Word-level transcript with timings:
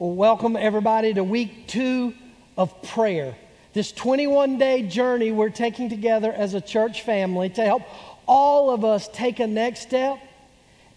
Well, 0.00 0.12
welcome 0.14 0.56
everybody 0.56 1.12
to 1.12 1.22
week 1.22 1.68
two 1.68 2.14
of 2.56 2.82
prayer. 2.84 3.36
This 3.74 3.92
21 3.92 4.56
day 4.56 4.80
journey 4.80 5.30
we're 5.30 5.50
taking 5.50 5.90
together 5.90 6.32
as 6.32 6.54
a 6.54 6.60
church 6.62 7.02
family 7.02 7.50
to 7.50 7.62
help 7.62 7.82
all 8.26 8.70
of 8.70 8.82
us 8.82 9.08
take 9.08 9.40
a 9.40 9.46
next 9.46 9.80
step 9.80 10.18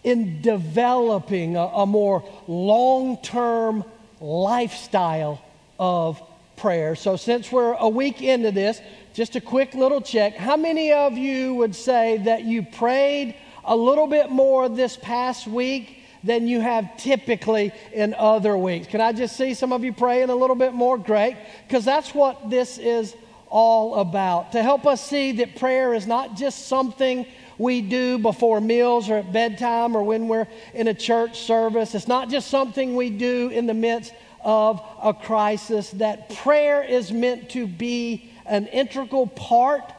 in 0.04 0.40
developing 0.40 1.54
a, 1.54 1.66
a 1.66 1.84
more 1.84 2.24
long 2.48 3.18
term 3.18 3.84
lifestyle 4.22 5.38
of 5.78 6.22
prayer. 6.56 6.96
So, 6.96 7.16
since 7.16 7.52
we're 7.52 7.74
a 7.74 7.90
week 7.90 8.22
into 8.22 8.52
this, 8.52 8.80
just 9.12 9.36
a 9.36 9.40
quick 9.42 9.74
little 9.74 10.00
check. 10.00 10.34
How 10.34 10.56
many 10.56 10.92
of 10.92 11.12
you 11.12 11.52
would 11.56 11.76
say 11.76 12.22
that 12.24 12.44
you 12.44 12.62
prayed 12.62 13.36
a 13.64 13.76
little 13.76 14.06
bit 14.06 14.30
more 14.30 14.70
this 14.70 14.96
past 14.96 15.46
week 15.46 16.03
than 16.24 16.48
you 16.48 16.60
have 16.60 16.96
typically 16.96 17.72
in 17.92 18.14
other 18.14 18.56
weeks? 18.56 18.86
Can 18.86 19.00
I 19.00 19.12
just 19.12 19.36
see 19.36 19.54
some 19.54 19.72
of 19.72 19.84
you 19.84 19.92
praying 19.92 20.30
a 20.30 20.34
little 20.34 20.56
bit 20.56 20.72
more? 20.72 20.98
Great, 20.98 21.36
because 21.68 21.84
that's 21.84 22.14
what 22.14 22.50
this 22.50 22.78
is 22.78 23.14
all 23.48 23.96
about. 23.96 24.52
To 24.52 24.62
help 24.62 24.86
us 24.86 25.06
see 25.06 25.32
that 25.32 25.56
prayer 25.56 25.94
is 25.94 26.06
not 26.06 26.36
just 26.36 26.66
something 26.66 27.26
we 27.56 27.82
do 27.82 28.18
before 28.18 28.60
meals 28.60 29.08
or 29.08 29.18
at 29.18 29.32
bedtime 29.32 29.96
or 29.96 30.02
when 30.02 30.26
we're 30.26 30.48
in 30.72 30.88
a 30.88 30.94
church 30.94 31.38
service. 31.40 31.94
It's 31.94 32.08
not 32.08 32.28
just 32.28 32.48
something 32.48 32.96
we 32.96 33.10
do 33.10 33.50
in 33.50 33.66
the 33.66 33.74
midst 33.74 34.12
of 34.42 34.82
a 35.02 35.14
crisis, 35.14 35.90
that 35.92 36.30
prayer 36.30 36.82
is 36.82 37.12
meant 37.12 37.50
to 37.50 37.66
be 37.66 38.30
an 38.44 38.66
integral 38.66 39.26
part 39.26 39.92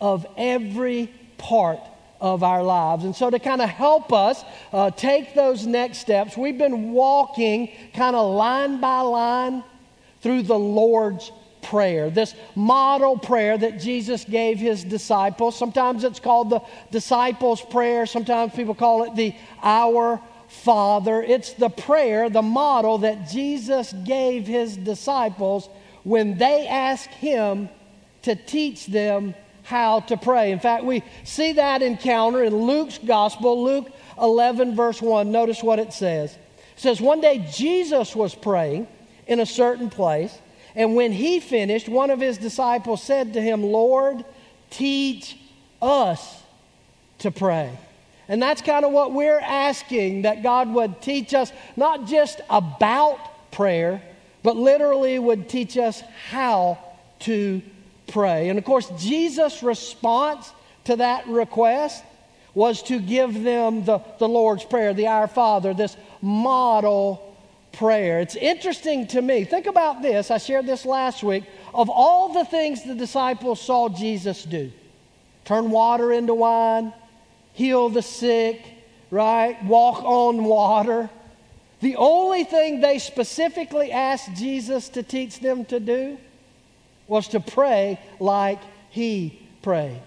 of 0.00 0.26
every 0.36 1.10
part 1.38 1.80
of 2.22 2.44
our 2.44 2.62
lives. 2.62 3.04
And 3.04 3.14
so, 3.14 3.28
to 3.28 3.38
kind 3.40 3.60
of 3.60 3.68
help 3.68 4.12
us 4.12 4.44
uh, 4.72 4.92
take 4.92 5.34
those 5.34 5.66
next 5.66 5.98
steps, 5.98 6.36
we've 6.36 6.56
been 6.56 6.92
walking 6.92 7.70
kind 7.92 8.14
of 8.14 8.34
line 8.34 8.80
by 8.80 9.00
line 9.00 9.64
through 10.22 10.42
the 10.42 10.58
Lord's 10.58 11.32
Prayer, 11.62 12.10
this 12.10 12.34
model 12.56 13.16
prayer 13.16 13.56
that 13.56 13.78
Jesus 13.78 14.24
gave 14.24 14.58
his 14.58 14.82
disciples. 14.82 15.56
Sometimes 15.56 16.02
it's 16.02 16.18
called 16.18 16.50
the 16.50 16.60
disciples' 16.90 17.62
prayer, 17.62 18.04
sometimes 18.04 18.52
people 18.52 18.74
call 18.74 19.04
it 19.04 19.14
the 19.14 19.32
Our 19.62 20.20
Father. 20.48 21.22
It's 21.22 21.52
the 21.52 21.70
prayer, 21.70 22.28
the 22.28 22.42
model 22.42 22.98
that 22.98 23.28
Jesus 23.28 23.92
gave 24.04 24.46
his 24.46 24.76
disciples 24.76 25.68
when 26.02 26.36
they 26.36 26.66
asked 26.66 27.10
him 27.14 27.68
to 28.22 28.34
teach 28.34 28.86
them 28.86 29.34
how 29.62 30.00
to 30.00 30.16
pray. 30.16 30.52
In 30.52 30.60
fact, 30.60 30.84
we 30.84 31.02
see 31.24 31.52
that 31.54 31.82
encounter 31.82 32.42
in 32.42 32.54
Luke's 32.54 32.98
gospel, 32.98 33.62
Luke 33.62 33.90
11, 34.20 34.74
verse 34.74 35.00
1. 35.00 35.30
Notice 35.30 35.62
what 35.62 35.78
it 35.78 35.92
says. 35.92 36.32
It 36.76 36.80
says, 36.80 37.00
One 37.00 37.20
day 37.20 37.46
Jesus 37.52 38.16
was 38.16 38.34
praying 38.34 38.88
in 39.26 39.40
a 39.40 39.46
certain 39.46 39.90
place. 39.90 40.36
And 40.74 40.94
when 40.94 41.12
he 41.12 41.38
finished, 41.38 41.88
one 41.88 42.10
of 42.10 42.20
his 42.20 42.38
disciples 42.38 43.02
said 43.02 43.34
to 43.34 43.42
him, 43.42 43.62
Lord, 43.62 44.24
teach 44.70 45.36
us 45.80 46.42
to 47.18 47.30
pray. 47.30 47.78
And 48.28 48.42
that's 48.42 48.62
kind 48.62 48.84
of 48.84 48.92
what 48.92 49.12
we're 49.12 49.40
asking 49.40 50.22
that 50.22 50.42
God 50.42 50.72
would 50.72 51.02
teach 51.02 51.34
us, 51.34 51.52
not 51.76 52.06
just 52.06 52.40
about 52.48 53.50
prayer, 53.52 54.02
but 54.42 54.56
literally 54.56 55.18
would 55.18 55.48
teach 55.48 55.76
us 55.76 56.02
how 56.30 56.78
to 57.20 57.62
pray. 58.12 58.48
And 58.48 58.58
of 58.58 58.64
course, 58.64 58.90
Jesus' 58.98 59.62
response 59.62 60.52
to 60.84 60.96
that 60.96 61.26
request 61.26 62.04
was 62.54 62.82
to 62.84 63.00
give 63.00 63.42
them 63.42 63.84
the, 63.84 64.00
the 64.18 64.28
Lord's 64.28 64.64
Prayer, 64.64 64.92
the 64.92 65.08
Our 65.08 65.26
Father, 65.26 65.72
this 65.72 65.96
model 66.20 67.36
prayer. 67.72 68.20
It's 68.20 68.36
interesting 68.36 69.06
to 69.08 69.22
me. 69.22 69.44
Think 69.44 69.66
about 69.66 70.02
this. 70.02 70.30
I 70.30 70.38
shared 70.38 70.66
this 70.66 70.84
last 70.84 71.22
week. 71.22 71.44
Of 71.74 71.88
all 71.88 72.32
the 72.32 72.44
things 72.44 72.84
the 72.84 72.94
disciples 72.94 73.60
saw 73.60 73.88
Jesus 73.88 74.44
do 74.44 74.70
turn 75.44 75.70
water 75.70 76.12
into 76.12 76.34
wine, 76.34 76.92
heal 77.52 77.88
the 77.88 78.02
sick, 78.02 78.62
right? 79.10 79.62
Walk 79.64 80.04
on 80.04 80.44
water. 80.44 81.10
The 81.80 81.96
only 81.96 82.44
thing 82.44 82.80
they 82.80 83.00
specifically 83.00 83.90
asked 83.90 84.34
Jesus 84.34 84.88
to 84.90 85.02
teach 85.02 85.40
them 85.40 85.64
to 85.64 85.80
do 85.80 86.16
was 87.06 87.28
to 87.28 87.40
pray 87.40 88.00
like 88.20 88.60
he 88.90 89.40
prayed. 89.62 90.00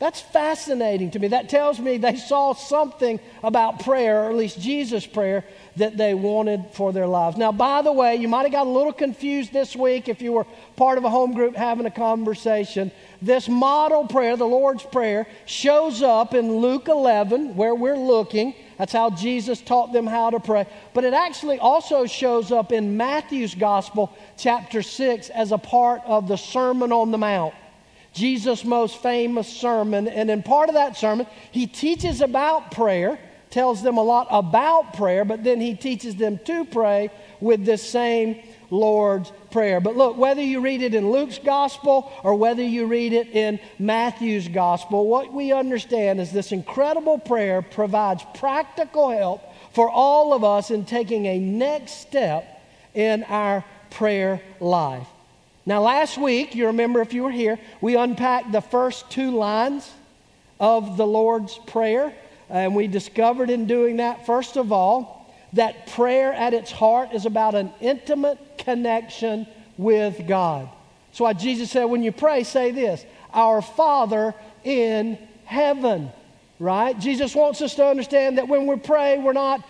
That's 0.00 0.18
fascinating 0.18 1.10
to 1.10 1.18
me. 1.18 1.28
That 1.28 1.50
tells 1.50 1.78
me 1.78 1.98
they 1.98 2.16
saw 2.16 2.54
something 2.54 3.20
about 3.42 3.80
prayer, 3.80 4.22
or 4.22 4.30
at 4.30 4.34
least 4.34 4.58
Jesus' 4.58 5.06
prayer, 5.06 5.44
that 5.76 5.98
they 5.98 6.14
wanted 6.14 6.64
for 6.72 6.90
their 6.90 7.06
lives. 7.06 7.36
Now, 7.36 7.52
by 7.52 7.82
the 7.82 7.92
way, 7.92 8.16
you 8.16 8.26
might 8.26 8.44
have 8.44 8.52
got 8.52 8.66
a 8.66 8.70
little 8.70 8.94
confused 8.94 9.52
this 9.52 9.76
week 9.76 10.08
if 10.08 10.22
you 10.22 10.32
were 10.32 10.46
part 10.76 10.96
of 10.96 11.04
a 11.04 11.10
home 11.10 11.34
group 11.34 11.54
having 11.54 11.84
a 11.84 11.90
conversation. 11.90 12.90
This 13.20 13.46
model 13.46 14.06
prayer, 14.06 14.38
the 14.38 14.46
Lord's 14.46 14.84
Prayer, 14.84 15.26
shows 15.44 16.00
up 16.00 16.32
in 16.32 16.50
Luke 16.50 16.88
11, 16.88 17.54
where 17.54 17.74
we're 17.74 17.98
looking. 17.98 18.54
That's 18.80 18.94
how 18.94 19.10
Jesus 19.10 19.60
taught 19.60 19.92
them 19.92 20.06
how 20.06 20.30
to 20.30 20.40
pray. 20.40 20.66
But 20.94 21.04
it 21.04 21.12
actually 21.12 21.58
also 21.58 22.06
shows 22.06 22.50
up 22.50 22.72
in 22.72 22.96
Matthew's 22.96 23.54
Gospel, 23.54 24.10
chapter 24.38 24.80
6, 24.80 25.28
as 25.28 25.52
a 25.52 25.58
part 25.58 26.00
of 26.06 26.26
the 26.26 26.38
Sermon 26.38 26.90
on 26.90 27.10
the 27.10 27.18
Mount. 27.18 27.52
Jesus' 28.14 28.64
most 28.64 29.02
famous 29.02 29.46
sermon. 29.46 30.08
And 30.08 30.30
in 30.30 30.42
part 30.42 30.70
of 30.70 30.76
that 30.76 30.96
sermon, 30.96 31.26
he 31.52 31.66
teaches 31.66 32.22
about 32.22 32.70
prayer, 32.70 33.18
tells 33.50 33.82
them 33.82 33.98
a 33.98 34.02
lot 34.02 34.28
about 34.30 34.94
prayer, 34.94 35.26
but 35.26 35.44
then 35.44 35.60
he 35.60 35.74
teaches 35.74 36.16
them 36.16 36.40
to 36.46 36.64
pray 36.64 37.10
with 37.38 37.66
this 37.66 37.86
same 37.86 38.40
Lord's 38.70 39.30
Prayer. 39.50 39.80
But 39.80 39.96
look, 39.96 40.16
whether 40.16 40.42
you 40.42 40.60
read 40.60 40.82
it 40.82 40.94
in 40.94 41.10
Luke's 41.10 41.38
gospel 41.38 42.12
or 42.22 42.34
whether 42.34 42.62
you 42.62 42.86
read 42.86 43.12
it 43.12 43.28
in 43.28 43.58
Matthew's 43.78 44.48
gospel, 44.48 45.06
what 45.06 45.32
we 45.32 45.52
understand 45.52 46.20
is 46.20 46.30
this 46.30 46.52
incredible 46.52 47.18
prayer 47.18 47.62
provides 47.62 48.24
practical 48.34 49.10
help 49.10 49.42
for 49.72 49.90
all 49.90 50.32
of 50.32 50.44
us 50.44 50.70
in 50.70 50.84
taking 50.84 51.26
a 51.26 51.38
next 51.38 52.00
step 52.00 52.62
in 52.94 53.24
our 53.24 53.64
prayer 53.90 54.40
life. 54.60 55.06
Now, 55.66 55.82
last 55.82 56.16
week, 56.16 56.54
you 56.54 56.66
remember 56.66 57.00
if 57.00 57.12
you 57.12 57.22
were 57.22 57.30
here, 57.30 57.58
we 57.80 57.96
unpacked 57.96 58.52
the 58.52 58.60
first 58.60 59.10
two 59.10 59.30
lines 59.30 59.88
of 60.58 60.96
the 60.96 61.06
Lord's 61.06 61.58
Prayer. 61.66 62.12
And 62.48 62.74
we 62.74 62.88
discovered 62.88 63.50
in 63.50 63.66
doing 63.66 63.98
that, 63.98 64.26
first 64.26 64.56
of 64.56 64.72
all, 64.72 65.32
that 65.52 65.86
prayer 65.88 66.32
at 66.32 66.54
its 66.54 66.70
heart 66.70 67.12
is 67.12 67.26
about 67.26 67.54
an 67.54 67.72
intimate 67.80 68.49
connection 68.64 69.46
with 69.76 70.26
God. 70.26 70.68
That's 71.08 71.20
why 71.20 71.32
Jesus 71.32 71.70
said, 71.70 71.84
when 71.84 72.02
you 72.02 72.12
pray, 72.12 72.44
say 72.44 72.70
this 72.70 73.04
Our 73.32 73.62
Father 73.62 74.34
in 74.64 75.18
heaven, 75.44 76.10
right? 76.58 76.98
Jesus 76.98 77.34
wants 77.34 77.60
us 77.62 77.74
to 77.76 77.86
understand 77.86 78.38
that 78.38 78.48
when 78.48 78.66
we 78.66 78.76
pray, 78.76 79.18
we're 79.18 79.32
not, 79.32 79.66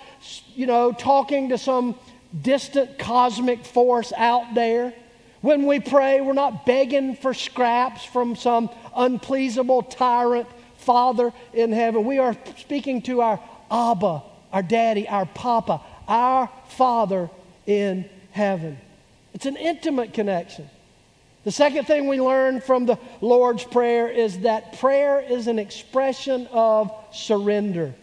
you 0.54 0.66
know, 0.66 0.92
talking 0.92 1.48
to 1.50 1.58
some 1.58 1.94
distant 2.42 2.98
cosmic 2.98 3.64
force 3.64 4.12
out 4.16 4.54
there. 4.54 4.92
When 5.40 5.66
we 5.66 5.80
pray, 5.80 6.20
we're 6.20 6.34
not 6.34 6.66
begging 6.66 7.16
for 7.16 7.32
scraps 7.32 8.04
from 8.04 8.36
some 8.36 8.68
unpleasable 8.94 9.82
tyrant 9.82 10.46
father 10.76 11.32
in 11.54 11.72
heaven. 11.72 12.04
We 12.04 12.18
are 12.18 12.36
speaking 12.58 13.00
to 13.02 13.22
our 13.22 13.40
Abba, 13.70 14.22
our 14.52 14.62
daddy, 14.62 15.08
our 15.08 15.24
papa, 15.26 15.80
our 16.06 16.50
father 16.68 17.30
in 17.66 18.08
heaven. 18.30 18.78
It's 19.34 19.46
an 19.46 19.56
intimate 19.56 20.12
connection. 20.12 20.68
The 21.44 21.52
second 21.52 21.86
thing 21.86 22.06
we 22.06 22.20
learn 22.20 22.60
from 22.60 22.84
the 22.84 22.98
Lord's 23.20 23.64
Prayer 23.64 24.08
is 24.08 24.40
that 24.40 24.78
prayer 24.78 25.20
is 25.20 25.46
an 25.46 25.58
expression 25.58 26.46
of 26.48 26.92
surrender. 27.12 27.94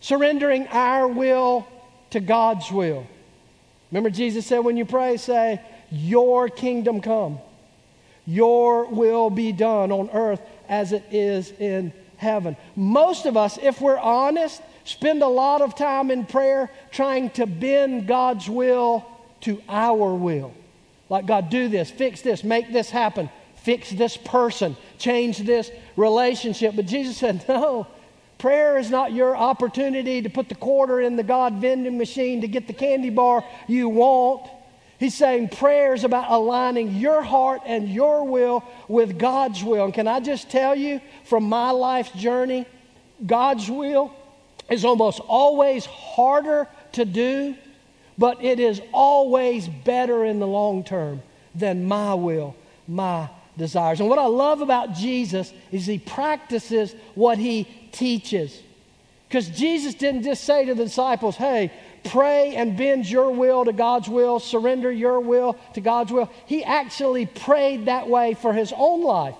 Surrendering 0.00 0.66
our 0.68 1.06
will 1.06 1.66
to 2.10 2.20
God's 2.20 2.70
will. 2.72 3.06
Remember, 3.90 4.10
Jesus 4.10 4.46
said, 4.46 4.60
when 4.60 4.76
you 4.76 4.84
pray, 4.84 5.16
say, 5.18 5.60
your 5.90 6.48
kingdom 6.48 7.00
come. 7.00 7.38
Your 8.26 8.86
will 8.86 9.30
be 9.30 9.52
done 9.52 9.90
on 9.90 10.10
earth 10.10 10.40
as 10.68 10.92
it 10.92 11.04
is 11.10 11.50
in 11.50 11.92
heaven. 12.16 12.56
Most 12.76 13.26
of 13.26 13.36
us, 13.36 13.58
if 13.60 13.80
we're 13.80 13.98
honest, 13.98 14.62
spend 14.84 15.22
a 15.22 15.28
lot 15.28 15.62
of 15.62 15.74
time 15.74 16.10
in 16.10 16.24
prayer 16.24 16.70
trying 16.90 17.30
to 17.30 17.46
bend 17.46 18.06
God's 18.06 18.48
will 18.48 19.06
to 19.42 19.62
our 19.68 20.14
will. 20.14 20.52
Like, 21.08 21.26
God, 21.26 21.50
do 21.50 21.68
this, 21.68 21.90
fix 21.90 22.20
this, 22.20 22.44
make 22.44 22.72
this 22.72 22.90
happen, 22.90 23.30
fix 23.56 23.90
this 23.90 24.16
person, 24.16 24.76
change 24.98 25.38
this 25.38 25.70
relationship. 25.96 26.76
But 26.76 26.86
Jesus 26.86 27.16
said, 27.16 27.44
no. 27.48 27.86
Prayer 28.38 28.78
is 28.78 28.88
not 28.88 29.12
your 29.12 29.36
opportunity 29.36 30.22
to 30.22 30.30
put 30.30 30.48
the 30.48 30.54
quarter 30.54 31.00
in 31.00 31.16
the 31.16 31.24
God 31.24 31.54
vending 31.54 31.98
machine 31.98 32.42
to 32.42 32.48
get 32.48 32.68
the 32.68 32.72
candy 32.72 33.10
bar 33.10 33.44
you 33.66 33.88
want. 33.88 34.48
He's 35.00 35.16
saying 35.16 35.50
prayer 35.50 35.94
is 35.94 36.04
about 36.04 36.30
aligning 36.30 36.96
your 36.96 37.22
heart 37.22 37.62
and 37.66 37.88
your 37.88 38.24
will 38.24 38.64
with 38.86 39.18
God's 39.18 39.62
will. 39.62 39.86
And 39.86 39.94
can 39.94 40.06
I 40.06 40.20
just 40.20 40.50
tell 40.50 40.74
you 40.74 41.00
from 41.24 41.44
my 41.44 41.70
life's 41.72 42.12
journey, 42.12 42.66
God's 43.24 43.68
will 43.68 44.12
is 44.70 44.84
almost 44.84 45.20
always 45.20 45.86
harder 45.86 46.68
to 46.92 47.04
do, 47.04 47.56
but 48.18 48.42
it 48.44 48.58
is 48.58 48.82
always 48.92 49.68
better 49.68 50.24
in 50.24 50.40
the 50.40 50.46
long 50.46 50.82
term 50.82 51.22
than 51.54 51.86
my 51.86 52.14
will, 52.14 52.56
my 52.86 53.30
desires. 53.56 54.00
And 54.00 54.08
what 54.08 54.18
I 54.18 54.26
love 54.26 54.60
about 54.60 54.94
Jesus 54.94 55.52
is 55.70 55.86
he 55.86 55.98
practices 55.98 56.94
what 57.14 57.38
he 57.38 57.64
teaches. 57.92 58.62
Because 59.28 59.48
Jesus 59.48 59.94
didn't 59.94 60.22
just 60.22 60.44
say 60.44 60.64
to 60.64 60.74
the 60.74 60.84
disciples, 60.84 61.36
hey, 61.36 61.70
pray 62.04 62.54
and 62.56 62.76
bend 62.76 63.08
your 63.08 63.30
will 63.30 63.64
to 63.66 63.72
God's 63.72 64.08
will, 64.08 64.40
surrender 64.40 64.90
your 64.90 65.20
will 65.20 65.58
to 65.74 65.80
God's 65.80 66.10
will. 66.10 66.30
He 66.46 66.64
actually 66.64 67.26
prayed 67.26 67.86
that 67.86 68.08
way 68.08 68.34
for 68.34 68.52
his 68.52 68.72
own 68.74 69.02
life. 69.02 69.36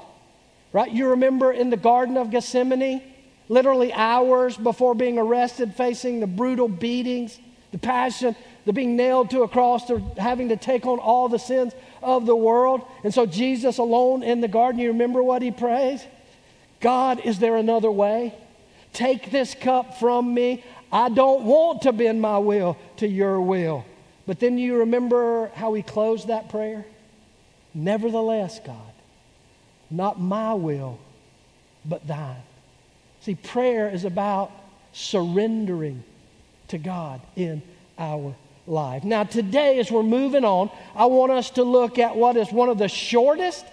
Right? 0.72 0.90
You 0.90 1.10
remember 1.10 1.50
in 1.50 1.70
the 1.70 1.78
Garden 1.78 2.18
of 2.18 2.30
Gethsemane, 2.30 3.02
literally 3.48 3.90
hours 3.94 4.58
before 4.58 4.94
being 4.94 5.18
arrested, 5.18 5.74
facing 5.74 6.20
the 6.20 6.26
brutal 6.26 6.68
beatings, 6.68 7.38
the 7.72 7.78
passion, 7.78 8.36
the 8.68 8.74
being 8.74 8.96
nailed 8.96 9.30
to 9.30 9.44
a 9.44 9.48
cross, 9.48 9.86
the 9.86 9.98
having 10.18 10.50
to 10.50 10.56
take 10.58 10.84
on 10.84 10.98
all 10.98 11.30
the 11.30 11.38
sins 11.38 11.72
of 12.02 12.26
the 12.26 12.36
world. 12.36 12.86
And 13.02 13.14
so 13.14 13.24
Jesus 13.24 13.78
alone 13.78 14.22
in 14.22 14.42
the 14.42 14.46
garden, 14.46 14.78
you 14.78 14.88
remember 14.88 15.22
what 15.22 15.40
he 15.40 15.50
prays? 15.50 16.04
God, 16.78 17.18
is 17.20 17.38
there 17.38 17.56
another 17.56 17.90
way? 17.90 18.34
Take 18.92 19.30
this 19.30 19.54
cup 19.54 19.98
from 19.98 20.34
me. 20.34 20.62
I 20.92 21.08
don't 21.08 21.44
want 21.44 21.80
to 21.82 21.94
bend 21.94 22.20
my 22.20 22.36
will 22.36 22.76
to 22.98 23.08
your 23.08 23.40
will. 23.40 23.86
But 24.26 24.38
then 24.38 24.58
you 24.58 24.80
remember 24.80 25.50
how 25.54 25.72
he 25.72 25.80
closed 25.80 26.28
that 26.28 26.50
prayer? 26.50 26.84
Nevertheless, 27.72 28.60
God, 28.62 28.92
not 29.90 30.20
my 30.20 30.52
will, 30.52 30.98
but 31.86 32.06
thine. 32.06 32.42
See, 33.22 33.34
prayer 33.34 33.88
is 33.88 34.04
about 34.04 34.52
surrendering 34.92 36.04
to 36.68 36.76
God 36.76 37.22
in 37.34 37.62
our 37.98 38.36
life. 38.68 39.04
Now, 39.04 39.24
today, 39.24 39.78
as 39.78 39.90
we're 39.90 40.02
moving 40.02 40.44
on, 40.44 40.70
I 40.94 41.06
want 41.06 41.32
us 41.32 41.50
to 41.50 41.64
look 41.64 41.98
at 41.98 42.16
what 42.16 42.36
is 42.36 42.52
one 42.52 42.68
of 42.68 42.78
the 42.78 42.88
shortest 42.88 43.64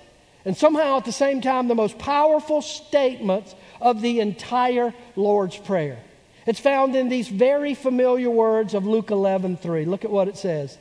and 0.46 0.56
somehow 0.56 0.98
at 0.98 1.06
the 1.06 1.12
same 1.12 1.42
time 1.42 1.68
the 1.68 1.76
most 1.76 1.98
powerful 1.98 2.62
statements 2.62 3.56
of 3.82 4.02
the 4.02 4.20
entire 4.20 4.94
Lord's 5.16 5.58
Prayer. 5.58 6.00
It's 6.46 6.60
found 6.60 6.96
in 6.96 7.10
these 7.10 7.28
very 7.28 7.74
familiar 7.74 8.30
words 8.30 8.76
of 8.76 8.86
Luke 8.86 9.10
11 9.10 9.58
3. 9.58 9.86
Look 9.86 10.06
at 10.06 10.12
what 10.12 10.28
it 10.28 10.38
says 10.38 10.78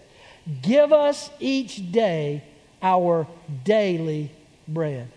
Give 0.61 0.93
us 0.93 1.31
each 1.41 1.91
day 1.91 2.45
our 2.83 3.27
daily 3.65 4.31
bread. 4.69 5.11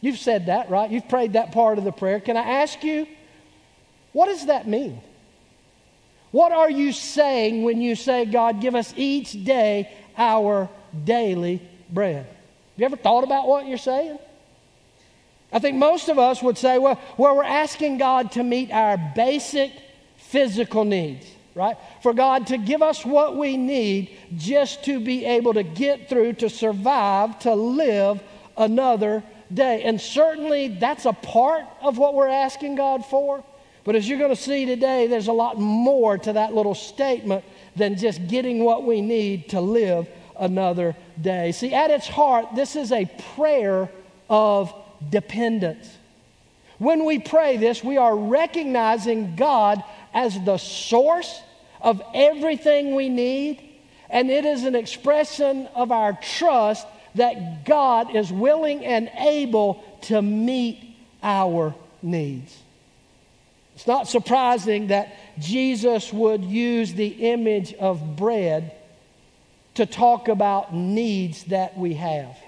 You've 0.00 0.18
said 0.18 0.46
that, 0.46 0.70
right? 0.70 0.90
You've 0.90 1.08
prayed 1.08 1.34
that 1.34 1.52
part 1.52 1.78
of 1.78 1.84
the 1.84 1.92
prayer. 1.92 2.20
Can 2.20 2.36
I 2.36 2.62
ask 2.62 2.82
you, 2.82 3.06
what 4.12 4.26
does 4.26 4.46
that 4.46 4.66
mean? 4.66 5.00
What 6.30 6.52
are 6.52 6.70
you 6.70 6.92
saying 6.92 7.62
when 7.62 7.80
you 7.80 7.94
say, 7.94 8.24
God, 8.24 8.60
give 8.60 8.74
us 8.74 8.92
each 8.96 9.44
day 9.44 9.92
our 10.16 10.68
daily 11.04 11.62
bread? 11.90 12.26
Have 12.26 12.78
you 12.78 12.84
ever 12.84 12.96
thought 12.96 13.24
about 13.24 13.46
what 13.46 13.66
you're 13.66 13.78
saying? 13.78 14.18
I 15.52 15.58
think 15.58 15.76
most 15.76 16.08
of 16.08 16.18
us 16.18 16.42
would 16.42 16.58
say, 16.58 16.78
well, 16.78 17.00
well, 17.16 17.36
we're 17.36 17.44
asking 17.44 17.98
God 17.98 18.32
to 18.32 18.42
meet 18.42 18.70
our 18.70 18.98
basic 19.14 19.72
physical 20.16 20.84
needs, 20.84 21.26
right? 21.54 21.76
For 22.02 22.12
God 22.12 22.48
to 22.48 22.58
give 22.58 22.82
us 22.82 23.06
what 23.06 23.36
we 23.36 23.56
need 23.56 24.10
just 24.36 24.84
to 24.84 25.00
be 25.00 25.24
able 25.24 25.54
to 25.54 25.62
get 25.62 26.08
through, 26.08 26.34
to 26.34 26.50
survive, 26.50 27.38
to 27.40 27.54
live 27.54 28.20
another 28.56 29.22
day. 29.52 29.82
And 29.84 30.00
certainly 30.00 30.68
that's 30.68 31.06
a 31.06 31.12
part 31.12 31.64
of 31.80 31.96
what 31.96 32.14
we're 32.14 32.28
asking 32.28 32.74
God 32.74 33.06
for. 33.06 33.44
But 33.86 33.94
as 33.94 34.08
you're 34.08 34.18
going 34.18 34.34
to 34.34 34.36
see 34.36 34.66
today, 34.66 35.06
there's 35.06 35.28
a 35.28 35.32
lot 35.32 35.60
more 35.60 36.18
to 36.18 36.32
that 36.32 36.52
little 36.52 36.74
statement 36.74 37.44
than 37.76 37.96
just 37.96 38.26
getting 38.26 38.64
what 38.64 38.82
we 38.82 39.00
need 39.00 39.50
to 39.50 39.60
live 39.60 40.08
another 40.36 40.96
day. 41.20 41.52
See, 41.52 41.72
at 41.72 41.92
its 41.92 42.08
heart, 42.08 42.48
this 42.56 42.74
is 42.74 42.90
a 42.90 43.08
prayer 43.36 43.88
of 44.28 44.74
dependence. 45.08 45.88
When 46.78 47.04
we 47.04 47.20
pray 47.20 47.58
this, 47.58 47.84
we 47.84 47.96
are 47.96 48.14
recognizing 48.16 49.36
God 49.36 49.84
as 50.12 50.36
the 50.44 50.58
source 50.58 51.40
of 51.80 52.02
everything 52.12 52.96
we 52.96 53.08
need, 53.08 53.62
and 54.10 54.30
it 54.30 54.44
is 54.44 54.64
an 54.64 54.74
expression 54.74 55.68
of 55.76 55.92
our 55.92 56.18
trust 56.20 56.88
that 57.14 57.64
God 57.64 58.16
is 58.16 58.32
willing 58.32 58.84
and 58.84 59.08
able 59.16 59.84
to 60.02 60.20
meet 60.20 60.96
our 61.22 61.72
needs. 62.02 62.64
It's 63.76 63.86
not 63.86 64.08
surprising 64.08 64.86
that 64.86 65.14
Jesus 65.38 66.10
would 66.10 66.42
use 66.42 66.94
the 66.94 67.08
image 67.30 67.74
of 67.74 68.16
bread 68.16 68.72
to 69.74 69.84
talk 69.84 70.28
about 70.28 70.74
needs 70.74 71.44
that 71.44 71.76
we 71.76 71.92
have. 71.94 72.38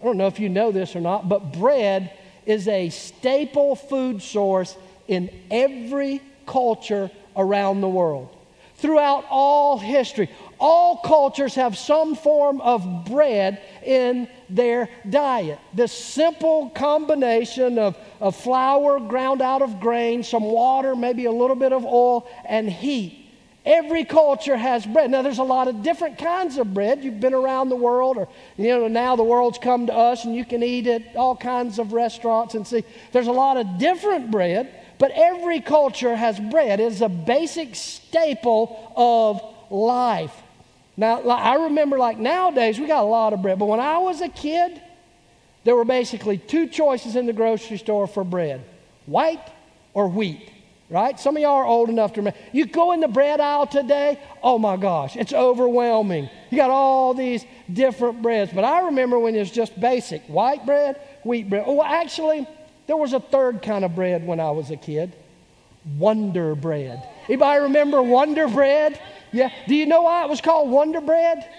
I 0.00 0.04
don't 0.04 0.16
know 0.16 0.26
if 0.26 0.40
you 0.40 0.48
know 0.48 0.72
this 0.72 0.96
or 0.96 1.02
not, 1.02 1.28
but 1.28 1.52
bread 1.52 2.10
is 2.46 2.66
a 2.68 2.88
staple 2.88 3.76
food 3.76 4.22
source 4.22 4.74
in 5.08 5.30
every 5.50 6.22
culture 6.46 7.10
around 7.36 7.82
the 7.82 7.88
world. 7.88 8.34
Throughout 8.76 9.26
all 9.28 9.78
history, 9.78 10.30
all 10.58 11.02
cultures 11.04 11.54
have 11.56 11.76
some 11.76 12.14
form 12.14 12.62
of 12.62 13.04
bread 13.04 13.60
in 13.84 14.28
their 14.48 14.88
diet. 15.08 15.58
This 15.72 15.92
simple 15.92 16.70
combination 16.70 17.78
of, 17.78 17.96
of 18.20 18.36
flour 18.36 19.00
ground 19.00 19.42
out 19.42 19.62
of 19.62 19.80
grain, 19.80 20.22
some 20.22 20.44
water, 20.44 20.96
maybe 20.96 21.26
a 21.26 21.32
little 21.32 21.56
bit 21.56 21.72
of 21.72 21.84
oil, 21.84 22.28
and 22.46 22.68
heat. 22.68 23.20
Every 23.64 24.04
culture 24.04 24.56
has 24.56 24.84
bread. 24.84 25.10
Now, 25.10 25.22
there's 25.22 25.38
a 25.38 25.42
lot 25.42 25.68
of 25.68 25.82
different 25.82 26.18
kinds 26.18 26.58
of 26.58 26.74
bread. 26.74 27.02
You've 27.02 27.20
been 27.20 27.32
around 27.32 27.70
the 27.70 27.76
world, 27.76 28.18
or, 28.18 28.28
you 28.58 28.68
know, 28.68 28.88
now 28.88 29.16
the 29.16 29.22
world's 29.22 29.56
come 29.56 29.86
to 29.86 29.94
us 29.94 30.26
and 30.26 30.36
you 30.36 30.44
can 30.44 30.62
eat 30.62 30.86
at 30.86 31.16
all 31.16 31.34
kinds 31.34 31.78
of 31.78 31.94
restaurants 31.94 32.54
and 32.54 32.66
see. 32.66 32.84
There's 33.12 33.26
a 33.26 33.32
lot 33.32 33.56
of 33.56 33.78
different 33.78 34.30
bread, 34.30 34.68
but 34.98 35.12
every 35.12 35.60
culture 35.60 36.14
has 36.14 36.38
bread. 36.38 36.78
It 36.78 36.92
is 36.92 37.00
a 37.00 37.08
basic 37.08 37.74
staple 37.74 38.92
of 38.96 39.40
life. 39.70 40.43
Now, 40.96 41.20
I 41.22 41.64
remember 41.64 41.98
like 41.98 42.18
nowadays, 42.18 42.78
we 42.78 42.86
got 42.86 43.02
a 43.02 43.06
lot 43.06 43.32
of 43.32 43.42
bread, 43.42 43.58
but 43.58 43.66
when 43.66 43.80
I 43.80 43.98
was 43.98 44.20
a 44.20 44.28
kid, 44.28 44.80
there 45.64 45.74
were 45.74 45.84
basically 45.84 46.38
two 46.38 46.68
choices 46.68 47.16
in 47.16 47.26
the 47.26 47.32
grocery 47.32 47.78
store 47.78 48.06
for 48.06 48.22
bread 48.22 48.64
white 49.06 49.42
or 49.92 50.08
wheat, 50.08 50.50
right? 50.88 51.18
Some 51.20 51.36
of 51.36 51.42
y'all 51.42 51.56
are 51.56 51.66
old 51.66 51.88
enough 51.90 52.14
to 52.14 52.20
remember. 52.20 52.38
You 52.52 52.66
go 52.66 52.92
in 52.92 53.00
the 53.00 53.08
bread 53.08 53.40
aisle 53.40 53.66
today, 53.66 54.18
oh 54.42 54.58
my 54.58 54.76
gosh, 54.76 55.16
it's 55.16 55.32
overwhelming. 55.32 56.30
You 56.50 56.56
got 56.56 56.70
all 56.70 57.12
these 57.12 57.44
different 57.72 58.22
breads. 58.22 58.52
But 58.54 58.64
I 58.64 58.86
remember 58.86 59.18
when 59.18 59.34
it 59.34 59.40
was 59.40 59.50
just 59.50 59.78
basic 59.78 60.22
white 60.22 60.64
bread, 60.64 61.00
wheat 61.24 61.50
bread. 61.50 61.64
Well, 61.66 61.82
actually, 61.82 62.46
there 62.86 62.96
was 62.96 63.12
a 63.12 63.20
third 63.20 63.62
kind 63.62 63.84
of 63.84 63.94
bread 63.94 64.26
when 64.26 64.40
I 64.40 64.50
was 64.52 64.70
a 64.70 64.76
kid 64.76 65.14
Wonder 65.98 66.54
bread. 66.54 67.06
Anybody 67.28 67.60
remember 67.60 68.02
Wonder 68.02 68.48
bread? 68.48 68.98
Yeah. 69.34 69.50
Do 69.66 69.74
you 69.74 69.86
know 69.86 70.02
why 70.02 70.22
it 70.22 70.30
was 70.30 70.40
called 70.40 70.70
Wonder 70.70 71.00
Bread? 71.00 71.50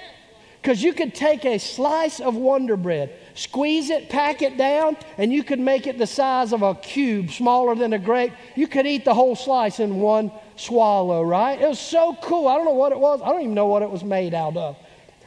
Because 0.61 0.81
you 0.81 0.93
could 0.93 1.13
take 1.13 1.43
a 1.43 1.59
slice 1.59 2.21
of 2.21 2.33
Wonder 2.35 2.77
Bread, 2.77 3.13
squeeze 3.35 3.89
it, 3.89 4.09
pack 4.09 4.41
it 4.41 4.57
down, 4.57 4.95
and 5.17 5.31
you 5.31 5.43
could 5.43 5.59
make 5.59 5.85
it 5.85 5.97
the 5.97 6.07
size 6.07 6.53
of 6.53 6.61
a 6.61 6.73
cube, 6.73 7.31
smaller 7.31 7.75
than 7.75 7.91
a 7.91 7.99
grape. 7.99 8.31
You 8.55 8.67
could 8.67 8.87
eat 8.87 9.03
the 9.03 9.13
whole 9.13 9.35
slice 9.35 9.81
in 9.81 9.97
one 9.97 10.31
swallow, 10.55 11.21
right? 11.21 11.61
It 11.61 11.67
was 11.67 11.79
so 11.79 12.17
cool. 12.23 12.47
I 12.47 12.55
don't 12.55 12.63
know 12.63 12.71
what 12.71 12.93
it 12.93 12.97
was. 12.97 13.21
I 13.21 13.27
don't 13.27 13.41
even 13.41 13.53
know 13.53 13.67
what 13.67 13.81
it 13.81 13.91
was 13.91 14.05
made 14.05 14.33
out 14.33 14.55
of. 14.55 14.77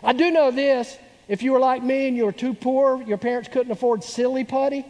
I 0.03 0.15
do 0.15 0.31
know 0.31 0.51
this. 0.51 0.97
If 1.29 1.43
you 1.43 1.53
were 1.53 1.61
like 1.61 1.83
me 1.83 2.09
and 2.09 2.17
you 2.17 2.25
were 2.25 2.33
too 2.33 2.55
poor, 2.55 3.03
your 3.03 3.19
parents 3.19 3.51
couldn't 3.53 3.71
afford 3.71 4.03
silly 4.03 4.45
putty, 4.45 4.87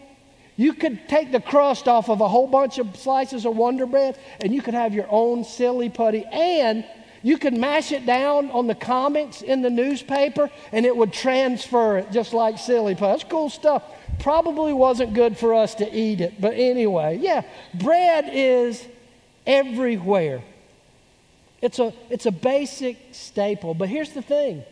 you 0.56 0.74
could 0.74 1.08
take 1.08 1.32
the 1.32 1.40
crust 1.40 1.88
off 1.88 2.08
of 2.08 2.20
a 2.20 2.28
whole 2.28 2.46
bunch 2.46 2.78
of 2.78 2.96
slices 2.96 3.44
of 3.44 3.56
Wonder 3.56 3.86
Bread 3.86 4.16
and 4.40 4.54
you 4.54 4.62
could 4.62 4.74
have 4.74 4.94
your 4.94 5.06
own 5.10 5.42
silly 5.42 5.88
putty 5.88 6.24
and 6.24 6.84
you 7.22 7.38
could 7.38 7.54
mash 7.54 7.92
it 7.92 8.06
down 8.06 8.50
on 8.50 8.66
the 8.66 8.74
comics 8.74 9.42
in 9.42 9.62
the 9.62 9.70
newspaper 9.70 10.50
and 10.72 10.86
it 10.86 10.96
would 10.96 11.12
transfer 11.12 11.98
it 11.98 12.10
just 12.12 12.32
like 12.32 12.58
silly 12.58 12.94
putty. 12.94 13.12
That's 13.12 13.24
cool 13.24 13.50
stuff. 13.50 13.82
Probably 14.18 14.72
wasn't 14.72 15.14
good 15.14 15.36
for 15.38 15.54
us 15.54 15.76
to 15.76 15.96
eat 15.96 16.20
it, 16.20 16.40
but 16.40 16.54
anyway, 16.54 17.18
yeah, 17.20 17.42
bread 17.74 18.28
is 18.32 18.84
everywhere. 19.46 20.42
It's 21.60 21.78
a, 21.78 21.92
it's 22.10 22.26
a 22.26 22.30
basic 22.30 22.96
staple. 23.12 23.74
But 23.74 23.88
here's 23.88 24.12
the 24.12 24.22
thing 24.22 24.64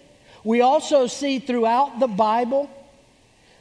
we 0.44 0.60
also 0.60 1.06
see 1.06 1.38
throughout 1.38 1.98
the 1.98 2.06
Bible 2.06 2.70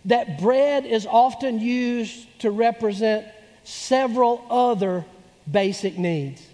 that 0.06 0.40
bread 0.40 0.86
is 0.86 1.08
often 1.08 1.60
used 1.60 2.28
to 2.40 2.52
represent 2.52 3.26
several 3.64 4.46
other 4.50 5.04
basic 5.52 5.98
needs. 5.98 6.46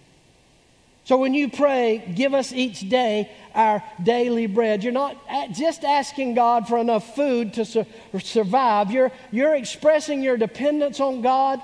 So 1.03 1.17
when 1.17 1.33
you 1.33 1.49
pray, 1.49 2.13
give 2.15 2.33
us 2.33 2.53
each 2.53 2.87
day 2.87 3.31
our 3.55 3.83
daily 4.01 4.47
bread, 4.47 4.83
you're 4.83 4.93
not 4.93 5.17
just 5.51 5.83
asking 5.83 6.35
God 6.35 6.67
for 6.67 6.77
enough 6.77 7.15
food 7.15 7.53
to 7.55 7.65
su- 7.65 7.85
survive. 8.19 8.91
You're, 8.91 9.11
you're 9.31 9.55
expressing 9.55 10.21
your 10.21 10.37
dependence 10.37 10.99
on 10.99 11.21
God 11.21 11.61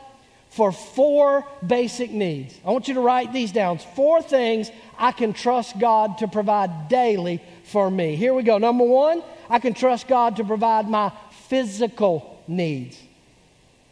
for 0.50 0.72
four 0.72 1.46
basic 1.65 2.10
needs. 2.10 2.60
I 2.65 2.72
want 2.72 2.88
you 2.88 2.96
to 2.96 3.00
write 3.00 3.32
these 3.32 3.51
down. 3.51 3.77
Four 3.77 4.22
things 4.22 4.72
I 4.98 5.12
can 5.12 5.34
trust 5.34 5.77
God 5.77 6.17
to 6.17 6.27
provide 6.27 6.89
daily 6.89 7.41
for 7.63 7.91
me. 7.91 8.15
Here 8.15 8.34
we 8.34 8.44
go. 8.44 8.58
Number 8.58 8.86
one, 8.86 9.22
I 9.50 9.60
can 9.60 9.74
trust 9.74 10.08
God 10.08 10.38
to 10.38 10.44
provide 10.44 10.89
my 10.89 11.12
physical 11.48 12.41
needs. 12.48 13.00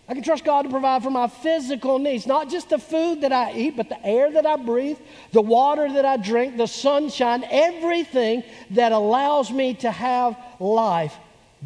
I 0.08 0.14
can 0.14 0.22
trust 0.22 0.44
God 0.44 0.64
to 0.64 0.70
provide 0.70 1.02
for 1.02 1.10
my 1.10 1.28
physical 1.28 1.98
needs, 1.98 2.28
not 2.28 2.50
just 2.50 2.70
the 2.70 2.78
food 2.78 3.22
that 3.22 3.32
I 3.32 3.54
eat, 3.54 3.76
but 3.76 3.90
the 3.90 4.06
air 4.06 4.32
that 4.32 4.46
I 4.46 4.56
breathe, 4.56 5.00
the 5.32 5.42
water 5.42 5.92
that 5.92 6.06
I 6.06 6.18
drink, 6.18 6.58
the 6.58 6.68
sunshine, 6.68 7.44
everything 7.50 8.44
that 8.72 8.92
allows 8.92 9.52
me 9.52 9.74
to 9.76 9.90
have 9.90 10.38
life, 10.60 11.16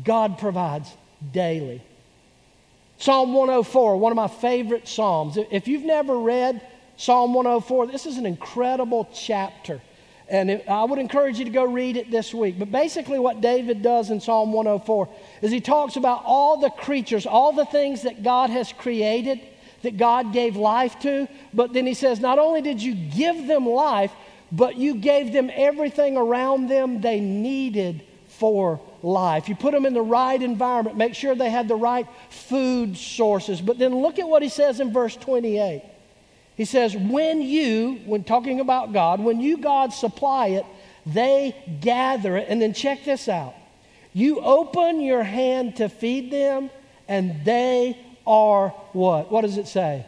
God 0.03 0.37
provides 0.37 0.89
daily. 1.33 1.81
Psalm 2.97 3.33
104, 3.33 3.97
one 3.97 4.11
of 4.11 4.15
my 4.15 4.27
favorite 4.27 4.87
Psalms. 4.87 5.37
If 5.51 5.67
you've 5.67 5.83
never 5.83 6.17
read 6.17 6.61
Psalm 6.95 7.33
104, 7.33 7.87
this 7.87 8.05
is 8.05 8.17
an 8.17 8.25
incredible 8.25 9.09
chapter. 9.13 9.81
And 10.29 10.51
it, 10.51 10.69
I 10.69 10.83
would 10.83 10.99
encourage 10.99 11.39
you 11.39 11.45
to 11.45 11.51
go 11.51 11.63
read 11.63 11.97
it 11.97 12.11
this 12.11 12.33
week. 12.33 12.59
But 12.59 12.71
basically, 12.71 13.17
what 13.17 13.41
David 13.41 13.81
does 13.81 14.11
in 14.11 14.21
Psalm 14.21 14.53
104 14.53 15.09
is 15.41 15.51
he 15.51 15.59
talks 15.59 15.95
about 15.95 16.23
all 16.23 16.57
the 16.57 16.69
creatures, 16.69 17.25
all 17.25 17.51
the 17.51 17.65
things 17.65 18.03
that 18.03 18.21
God 18.21 18.51
has 18.51 18.71
created, 18.71 19.41
that 19.81 19.97
God 19.97 20.31
gave 20.31 20.55
life 20.55 20.99
to. 20.99 21.27
But 21.53 21.73
then 21.73 21.87
he 21.87 21.95
says, 21.95 22.19
not 22.19 22.37
only 22.37 22.61
did 22.61 22.81
you 22.81 22.93
give 22.93 23.47
them 23.47 23.65
life, 23.65 24.11
but 24.51 24.77
you 24.77 24.95
gave 24.95 25.33
them 25.33 25.49
everything 25.53 26.15
around 26.15 26.69
them 26.69 27.01
they 27.01 27.19
needed 27.19 28.03
for 28.27 28.79
life. 29.01 29.49
You 29.49 29.55
put 29.55 29.73
them 29.73 29.85
in 29.85 29.93
the 29.93 30.01
right 30.01 30.41
environment, 30.41 30.97
make 30.97 31.15
sure 31.15 31.35
they 31.35 31.49
had 31.49 31.67
the 31.67 31.75
right 31.75 32.07
food 32.29 32.97
sources. 32.97 33.61
But 33.61 33.79
then 33.79 33.95
look 33.95 34.19
at 34.19 34.27
what 34.27 34.41
he 34.43 34.49
says 34.49 34.79
in 34.79 34.93
verse 34.93 35.15
28. 35.15 35.83
He 36.59 36.65
says, 36.65 36.93
when 36.93 37.41
you, 37.41 38.01
when 38.05 38.25
talking 38.25 38.59
about 38.59 38.91
God, 38.91 39.21
when 39.21 39.39
you, 39.39 39.59
God, 39.59 39.93
supply 39.93 40.47
it, 40.47 40.65
they 41.05 41.55
gather 41.79 42.35
it. 42.35 42.47
And 42.49 42.61
then 42.61 42.73
check 42.73 43.05
this 43.05 43.29
out. 43.29 43.55
You 44.11 44.41
open 44.41 44.99
your 44.99 45.23
hand 45.23 45.77
to 45.77 45.87
feed 45.87 46.31
them, 46.33 46.69
and 47.07 47.45
they 47.45 47.97
are 48.27 48.71
what? 48.91 49.31
What 49.31 49.43
does 49.43 49.55
it 49.55 49.69
say? 49.69 50.05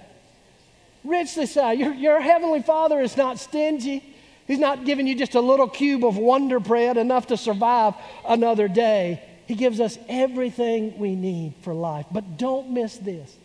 Richly 1.05 1.45
say. 1.45 1.75
Your, 1.75 1.93
your 1.93 2.19
heavenly 2.19 2.61
Father 2.61 2.99
is 2.99 3.15
not 3.15 3.39
stingy. 3.39 4.03
He's 4.45 4.59
not 4.59 4.83
giving 4.83 5.07
you 5.07 5.15
just 5.15 5.35
a 5.35 5.39
little 5.39 5.69
cube 5.69 6.03
of 6.03 6.17
wonder 6.17 6.59
bread, 6.59 6.97
enough 6.97 7.27
to 7.27 7.37
survive 7.37 7.93
another 8.27 8.67
day. 8.67 9.23
He 9.47 9.55
gives 9.55 9.79
us 9.79 9.97
everything 10.09 10.99
we 10.99 11.15
need 11.15 11.53
for 11.61 11.73
life. 11.73 12.07
But 12.11 12.37
don't 12.37 12.71
miss 12.71 12.97
this. 12.97 13.37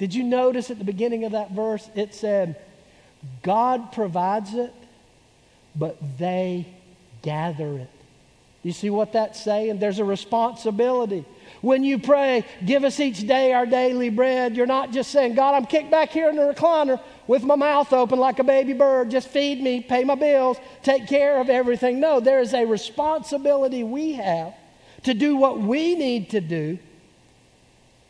Did 0.00 0.14
you 0.14 0.24
notice 0.24 0.70
at 0.70 0.78
the 0.78 0.84
beginning 0.84 1.24
of 1.24 1.32
that 1.32 1.50
verse 1.50 1.86
it 1.94 2.14
said, 2.14 2.56
God 3.42 3.92
provides 3.92 4.54
it, 4.54 4.72
but 5.76 5.98
they 6.16 6.66
gather 7.20 7.76
it. 7.76 7.90
You 8.62 8.72
see 8.72 8.88
what 8.88 9.12
that's 9.12 9.44
saying? 9.44 9.78
There's 9.78 9.98
a 9.98 10.04
responsibility. 10.04 11.26
When 11.60 11.84
you 11.84 11.98
pray, 11.98 12.46
give 12.64 12.82
us 12.82 12.98
each 12.98 13.26
day 13.26 13.52
our 13.52 13.66
daily 13.66 14.08
bread, 14.08 14.56
you're 14.56 14.64
not 14.64 14.90
just 14.90 15.10
saying, 15.10 15.34
God, 15.34 15.54
I'm 15.54 15.66
kicked 15.66 15.90
back 15.90 16.08
here 16.08 16.30
in 16.30 16.36
the 16.36 16.50
recliner 16.50 16.98
with 17.26 17.42
my 17.42 17.56
mouth 17.56 17.92
open 17.92 18.18
like 18.18 18.38
a 18.38 18.44
baby 18.44 18.72
bird. 18.72 19.10
Just 19.10 19.28
feed 19.28 19.62
me, 19.62 19.82
pay 19.82 20.04
my 20.04 20.14
bills, 20.14 20.56
take 20.82 21.08
care 21.08 21.42
of 21.42 21.50
everything. 21.50 22.00
No, 22.00 22.20
there 22.20 22.40
is 22.40 22.54
a 22.54 22.64
responsibility 22.64 23.84
we 23.84 24.14
have 24.14 24.54
to 25.02 25.12
do 25.12 25.36
what 25.36 25.60
we 25.60 25.94
need 25.94 26.30
to 26.30 26.40
do 26.40 26.78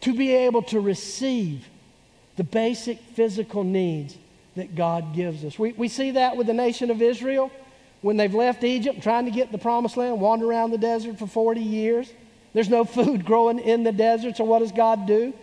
to 0.02 0.14
be 0.14 0.32
able 0.36 0.62
to 0.62 0.78
receive 0.78 1.66
the 2.40 2.44
basic 2.44 2.98
physical 2.98 3.62
needs 3.64 4.16
that 4.56 4.74
God 4.74 5.14
gives 5.14 5.44
us. 5.44 5.58
We, 5.58 5.72
we 5.72 5.88
see 5.88 6.12
that 6.12 6.38
with 6.38 6.46
the 6.46 6.54
nation 6.54 6.90
of 6.90 7.02
Israel 7.02 7.50
when 8.00 8.16
they've 8.16 8.32
left 8.32 8.64
Egypt, 8.64 9.02
trying 9.02 9.26
to 9.26 9.30
get 9.30 9.52
the 9.52 9.58
promised 9.58 9.98
land, 9.98 10.18
wander 10.22 10.46
around 10.46 10.70
the 10.70 10.78
desert 10.78 11.18
for 11.18 11.26
40 11.26 11.60
years. 11.60 12.10
There's 12.54 12.70
no 12.70 12.84
food 12.86 13.26
growing 13.26 13.58
in 13.58 13.82
the 13.82 13.92
desert, 13.92 14.38
so 14.38 14.44
what 14.44 14.60
does 14.60 14.72
God 14.72 15.06
do? 15.06 15.34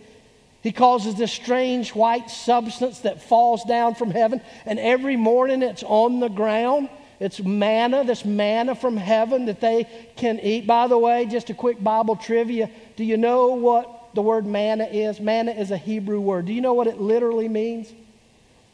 He 0.64 0.72
causes 0.72 1.14
this 1.14 1.32
strange 1.32 1.94
white 1.94 2.32
substance 2.32 3.02
that 3.02 3.22
falls 3.22 3.64
down 3.66 3.94
from 3.94 4.10
heaven, 4.10 4.42
and 4.66 4.80
every 4.80 5.18
morning 5.18 5.62
it's 5.62 5.84
on 5.84 6.20
the 6.20 6.30
ground. 6.30 6.90
It's 7.20 7.40
manna, 7.40 8.06
this 8.06 8.26
manna 8.26 8.74
from 8.74 8.98
heaven 8.98 9.46
that 9.46 9.62
they 9.62 9.88
can 10.16 10.40
eat. 10.40 10.66
By 10.66 10.88
the 10.88 10.98
way, 10.98 11.28
just 11.28 11.52
a 11.52 11.54
quick 11.54 11.84
Bible 11.84 12.16
trivia. 12.16 12.72
Do 12.96 13.04
you 13.04 13.18
know 13.18 13.50
what 13.50 13.97
the 14.18 14.24
word 14.24 14.48
manna 14.48 14.86
is? 14.86 15.20
Manna 15.20 15.52
is 15.52 15.70
a 15.70 15.78
Hebrew 15.78 16.20
word. 16.20 16.48
Do 16.48 16.54
you 16.54 16.60
know 16.60 16.74
what 16.74 16.88
it 16.88 17.00
literally 17.00 17.48
means? 17.48 17.94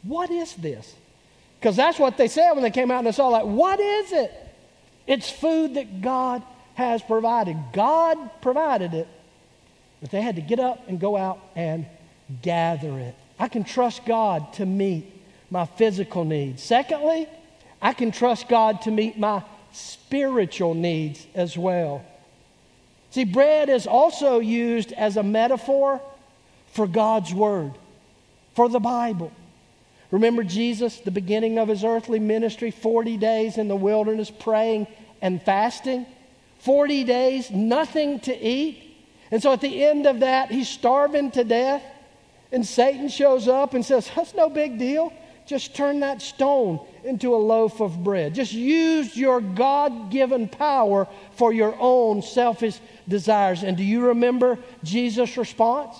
What 0.02 0.30
is 0.30 0.54
this? 0.54 0.94
Because 1.60 1.76
that's 1.76 1.98
what 1.98 2.16
they 2.16 2.28
said 2.28 2.52
when 2.52 2.62
they 2.62 2.70
came 2.70 2.90
out 2.90 2.96
and 2.96 3.06
they 3.06 3.12
saw, 3.12 3.28
like, 3.28 3.44
what 3.44 3.78
is 3.78 4.12
it? 4.12 4.32
It's 5.06 5.28
food 5.28 5.74
that 5.74 6.00
God 6.00 6.42
has 6.76 7.02
provided. 7.02 7.58
God 7.74 8.16
provided 8.40 8.94
it, 8.94 9.06
but 10.00 10.10
they 10.10 10.22
had 10.22 10.36
to 10.36 10.40
get 10.40 10.60
up 10.60 10.88
and 10.88 10.98
go 10.98 11.14
out 11.14 11.40
and 11.54 11.84
gather 12.40 12.98
it. 12.98 13.14
I 13.38 13.48
can 13.48 13.64
trust 13.64 14.06
God 14.06 14.50
to 14.54 14.64
meet 14.64 15.04
my 15.50 15.66
physical 15.66 16.24
needs. 16.24 16.62
Secondly, 16.62 17.28
I 17.82 17.92
can 17.92 18.12
trust 18.12 18.48
God 18.48 18.80
to 18.82 18.90
meet 18.90 19.18
my 19.18 19.42
spiritual 19.72 20.72
needs 20.72 21.26
as 21.34 21.58
well. 21.58 22.02
See, 23.14 23.22
bread 23.22 23.68
is 23.68 23.86
also 23.86 24.40
used 24.40 24.92
as 24.92 25.16
a 25.16 25.22
metaphor 25.22 26.00
for 26.72 26.88
God's 26.88 27.32
Word, 27.32 27.70
for 28.56 28.68
the 28.68 28.80
Bible. 28.80 29.30
Remember 30.10 30.42
Jesus, 30.42 30.98
the 30.98 31.12
beginning 31.12 31.60
of 31.60 31.68
his 31.68 31.84
earthly 31.84 32.18
ministry, 32.18 32.72
40 32.72 33.16
days 33.18 33.56
in 33.56 33.68
the 33.68 33.76
wilderness 33.76 34.32
praying 34.32 34.88
and 35.22 35.40
fasting? 35.40 36.06
40 36.58 37.04
days, 37.04 37.52
nothing 37.52 38.18
to 38.18 38.36
eat. 38.36 38.82
And 39.30 39.40
so 39.40 39.52
at 39.52 39.60
the 39.60 39.84
end 39.84 40.06
of 40.06 40.18
that, 40.18 40.50
he's 40.50 40.68
starving 40.68 41.30
to 41.30 41.44
death. 41.44 41.84
And 42.50 42.66
Satan 42.66 43.08
shows 43.08 43.46
up 43.46 43.74
and 43.74 43.84
says, 43.84 44.10
That's 44.16 44.34
no 44.34 44.48
big 44.48 44.76
deal. 44.76 45.12
Just 45.46 45.76
turn 45.76 46.00
that 46.00 46.22
stone 46.22 46.80
into 47.04 47.34
a 47.34 47.36
loaf 47.36 47.80
of 47.80 48.02
bread. 48.02 48.34
Just 48.34 48.52
use 48.52 49.14
your 49.14 49.40
God 49.42 50.10
given 50.10 50.48
power 50.48 51.06
for 51.32 51.52
your 51.52 51.76
own 51.78 52.22
selfish 52.22 52.80
desires. 53.08 53.62
And 53.62 53.76
do 53.76 53.84
you 53.84 54.08
remember 54.08 54.58
Jesus' 54.82 55.36
response? 55.36 55.96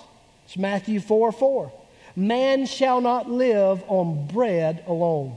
It's 0.46 0.56
Matthew 0.56 1.00
4 1.00 1.32
4. 1.32 1.72
Man 2.16 2.66
shall 2.66 3.00
not 3.00 3.28
live 3.28 3.82
on 3.88 4.26
bread 4.26 4.84
alone, 4.86 5.36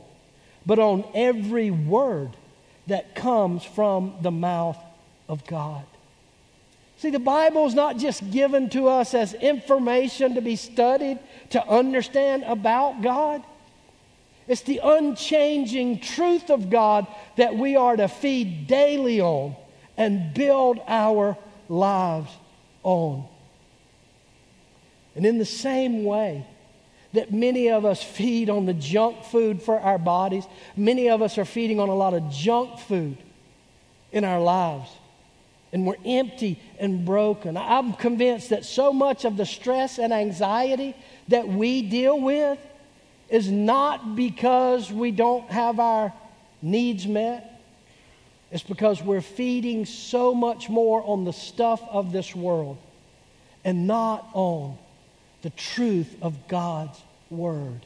but 0.65 0.79
on 0.79 1.05
every 1.15 1.71
word 1.71 2.35
that 2.87 3.15
comes 3.15 3.63
from 3.63 4.13
the 4.21 4.31
mouth 4.31 4.77
of 5.27 5.45
God. 5.45 5.85
See, 6.97 7.09
the 7.11 7.19
Bible 7.19 7.65
is 7.67 7.75
not 7.75 7.97
just 7.97 8.31
given 8.31 8.69
to 8.71 8.87
us 8.87 9.13
as 9.13 9.33
information 9.35 10.35
to 10.35 10.41
be 10.41 10.55
studied, 10.55 11.19
to 11.51 11.67
understand 11.67 12.43
about 12.43 13.01
God. 13.01 13.43
It's 14.47 14.61
the 14.61 14.81
unchanging 14.83 15.99
truth 15.99 16.49
of 16.49 16.69
God 16.69 17.05
that 17.35 17.55
we 17.55 17.75
are 17.75 17.95
to 17.95 18.07
feed 18.07 18.67
daily 18.67 19.19
on 19.21 19.55
and 19.97 20.33
build 20.33 20.79
our 20.87 21.37
lives 21.69 22.31
on. 22.83 23.25
And 25.15 25.25
in 25.25 25.37
the 25.37 25.45
same 25.45 26.03
way 26.03 26.45
that 27.13 27.33
many 27.33 27.69
of 27.69 27.85
us 27.85 28.03
feed 28.03 28.49
on 28.49 28.65
the 28.65 28.73
junk 28.73 29.23
food 29.23 29.61
for 29.61 29.79
our 29.79 29.97
bodies, 29.97 30.45
many 30.75 31.09
of 31.09 31.21
us 31.21 31.37
are 31.37 31.45
feeding 31.45 31.79
on 31.79 31.89
a 31.89 31.95
lot 31.95 32.13
of 32.13 32.29
junk 32.29 32.79
food 32.79 33.17
in 34.11 34.23
our 34.23 34.39
lives. 34.39 34.89
And 35.73 35.85
we're 35.85 35.95
empty 36.05 36.61
and 36.79 37.03
broken. 37.05 37.57
I'm 37.57 37.93
convinced 37.93 38.49
that 38.49 38.63
so 38.63 38.93
much 38.93 39.25
of 39.25 39.37
the 39.37 39.45
stress 39.45 39.97
and 39.99 40.13
anxiety 40.13 40.95
that 41.27 41.47
we 41.47 41.81
deal 41.81 42.19
with 42.19 42.57
is 43.29 43.51
not 43.51 44.15
because 44.15 44.91
we 44.91 45.11
don't 45.11 45.49
have 45.49 45.79
our 45.79 46.13
needs 46.61 47.05
met, 47.05 47.56
it's 48.51 48.63
because 48.63 49.01
we're 49.03 49.21
feeding 49.21 49.85
so 49.85 50.33
much 50.33 50.69
more 50.69 51.03
on 51.05 51.25
the 51.25 51.33
stuff 51.33 51.81
of 51.89 52.11
this 52.11 52.35
world 52.35 52.77
and 53.65 53.87
not 53.87 54.27
on 54.33 54.77
the 55.41 55.49
truth 55.51 56.15
of 56.21 56.47
God's 56.47 56.99
Word. 57.29 57.85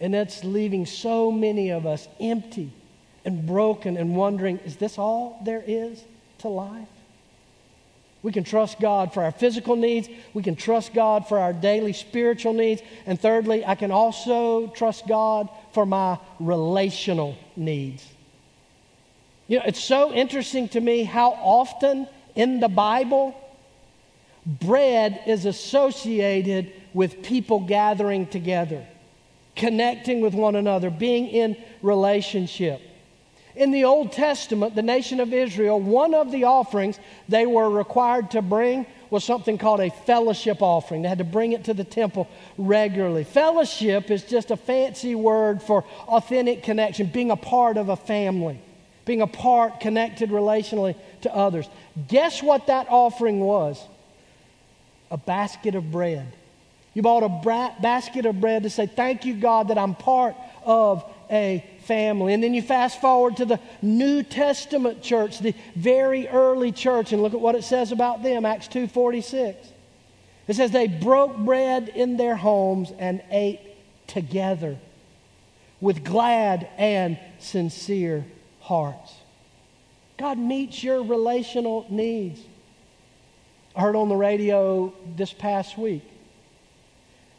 And 0.00 0.12
that's 0.12 0.44
leaving 0.44 0.84
so 0.84 1.32
many 1.32 1.70
of 1.70 1.86
us 1.86 2.06
empty 2.20 2.70
and 3.24 3.46
broken 3.46 3.96
and 3.96 4.14
wondering 4.14 4.58
is 4.58 4.76
this 4.76 4.98
all 4.98 5.40
there 5.44 5.64
is 5.66 6.04
to 6.38 6.48
life? 6.48 6.88
We 8.22 8.32
can 8.32 8.44
trust 8.44 8.80
God 8.80 9.14
for 9.14 9.22
our 9.22 9.30
physical 9.30 9.76
needs. 9.76 10.08
We 10.34 10.42
can 10.42 10.56
trust 10.56 10.92
God 10.92 11.28
for 11.28 11.38
our 11.38 11.52
daily 11.52 11.92
spiritual 11.92 12.52
needs. 12.52 12.82
And 13.06 13.18
thirdly, 13.18 13.64
I 13.64 13.74
can 13.74 13.90
also 13.90 14.66
trust 14.68 15.06
God 15.06 15.48
for 15.72 15.86
my 15.86 16.18
relational 16.40 17.36
needs. 17.56 18.04
You 19.48 19.58
know, 19.58 19.64
it's 19.66 19.82
so 19.82 20.12
interesting 20.12 20.68
to 20.68 20.80
me 20.80 21.04
how 21.04 21.30
often 21.30 22.06
in 22.34 22.60
the 22.60 22.68
Bible 22.68 23.34
bread 24.46 25.20
is 25.26 25.46
associated 25.46 26.72
with 26.92 27.22
people 27.22 27.60
gathering 27.60 28.26
together, 28.26 28.86
connecting 29.56 30.20
with 30.20 30.34
one 30.34 30.54
another, 30.54 30.90
being 30.90 31.26
in 31.28 31.56
relationship. 31.82 32.82
In 33.56 33.70
the 33.72 33.84
Old 33.84 34.12
Testament, 34.12 34.74
the 34.74 34.82
nation 34.82 35.18
of 35.18 35.32
Israel, 35.32 35.80
one 35.80 36.14
of 36.14 36.30
the 36.30 36.44
offerings 36.44 37.00
they 37.28 37.44
were 37.44 37.68
required 37.68 38.30
to 38.32 38.42
bring 38.42 38.86
was 39.10 39.24
something 39.24 39.56
called 39.58 39.80
a 39.80 39.90
fellowship 39.90 40.60
offering. 40.60 41.02
They 41.02 41.08
had 41.08 41.18
to 41.18 41.24
bring 41.24 41.52
it 41.52 41.64
to 41.64 41.74
the 41.74 41.84
temple 41.84 42.28
regularly. 42.58 43.24
Fellowship 43.24 44.10
is 44.10 44.22
just 44.24 44.50
a 44.50 44.56
fancy 44.56 45.14
word 45.14 45.62
for 45.62 45.84
authentic 46.06 46.62
connection, 46.62 47.06
being 47.06 47.30
a 47.30 47.36
part 47.36 47.78
of 47.78 47.88
a 47.88 47.96
family, 47.96 48.60
being 49.08 49.22
a 49.22 49.26
part, 49.26 49.80
connected 49.80 50.30
relationally 50.30 50.94
to 51.22 51.34
others. 51.34 51.66
Guess 52.06 52.42
what 52.42 52.68
that 52.68 52.86
offering 52.90 53.40
was? 53.40 53.82
A 55.10 55.16
basket 55.16 55.74
of 55.74 55.90
bread. 55.90 56.30
You 56.94 57.02
bought 57.02 57.22
a 57.22 57.28
bra- 57.28 57.74
basket 57.80 58.26
of 58.26 58.40
bread 58.40 58.64
to 58.64 58.70
say, 58.70 58.86
Thank 58.86 59.24
you, 59.24 59.34
God, 59.34 59.68
that 59.68 59.78
I'm 59.78 59.94
part 59.94 60.36
of 60.62 61.04
a 61.30 61.64
family. 61.84 62.34
And 62.34 62.42
then 62.42 62.52
you 62.52 62.60
fast 62.60 63.00
forward 63.00 63.38
to 63.38 63.46
the 63.46 63.58
New 63.80 64.22
Testament 64.22 65.02
church, 65.02 65.38
the 65.38 65.54
very 65.74 66.28
early 66.28 66.70
church, 66.70 67.12
and 67.12 67.22
look 67.22 67.32
at 67.34 67.40
what 67.40 67.54
it 67.54 67.64
says 67.64 67.92
about 67.92 68.22
them, 68.22 68.44
Acts 68.44 68.68
2:46. 68.68 69.72
It 70.46 70.56
says 70.56 70.70
they 70.70 70.86
broke 70.86 71.36
bread 71.36 71.88
in 71.88 72.18
their 72.18 72.36
homes 72.36 72.92
and 72.98 73.22
ate 73.30 73.60
together 74.06 74.78
with 75.80 76.04
glad 76.04 76.68
and 76.76 77.18
sincere 77.38 78.26
hearts. 78.68 79.14
God 80.18 80.36
meets 80.36 80.84
your 80.84 81.02
relational 81.02 81.86
needs. 81.88 82.38
I 83.74 83.80
heard 83.80 83.96
on 83.96 84.10
the 84.10 84.14
radio 84.14 84.92
this 85.16 85.32
past 85.32 85.78
week 85.78 86.02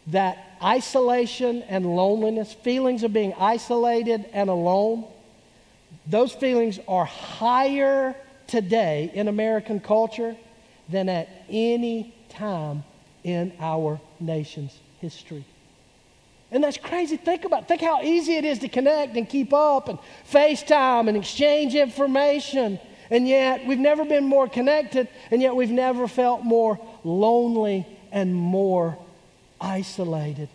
that 0.08 0.58
isolation 0.64 1.62
and 1.64 1.86
loneliness, 1.86 2.52
feelings 2.52 3.04
of 3.04 3.14
being 3.14 3.36
isolated 3.38 4.26
and 4.34 4.50
alone, 4.50 5.06
those 6.08 6.34
feelings 6.34 6.80
are 6.88 7.06
higher 7.06 8.16
today 8.48 9.12
in 9.14 9.28
American 9.28 9.80
culture 9.80 10.36
than 10.88 11.10
at 11.10 11.30
any 11.48 12.12
time 12.30 12.84
in 13.24 13.54
our 13.60 14.02
nation's 14.20 14.76
history. 15.00 15.46
And 16.52 16.64
that's 16.64 16.78
crazy. 16.78 17.18
Think 17.18 17.46
about 17.46 17.68
think 17.68 17.82
how 17.82 18.02
easy 18.02 18.36
it 18.36 18.46
is 18.46 18.60
to 18.60 18.70
connect 18.70 19.16
and 19.16 19.30
keep 19.30 19.54
up 19.54 19.88
and 19.88 20.00
FaceTime 20.32 21.08
and 21.08 21.16
exchange 21.16 21.76
information. 21.76 22.80
And 23.12 23.28
yet 23.28 23.66
we've 23.66 23.80
never 23.80 24.06
been 24.06 24.26
more 24.26 24.48
connected, 24.48 25.08
and 25.32 25.42
yet 25.42 25.56
we've 25.56 25.72
never 25.72 26.08
felt 26.08 26.44
more 26.44 26.80
lonely 27.04 27.86
and 28.12 28.34
more 28.34 28.98
isolated. 29.60 30.50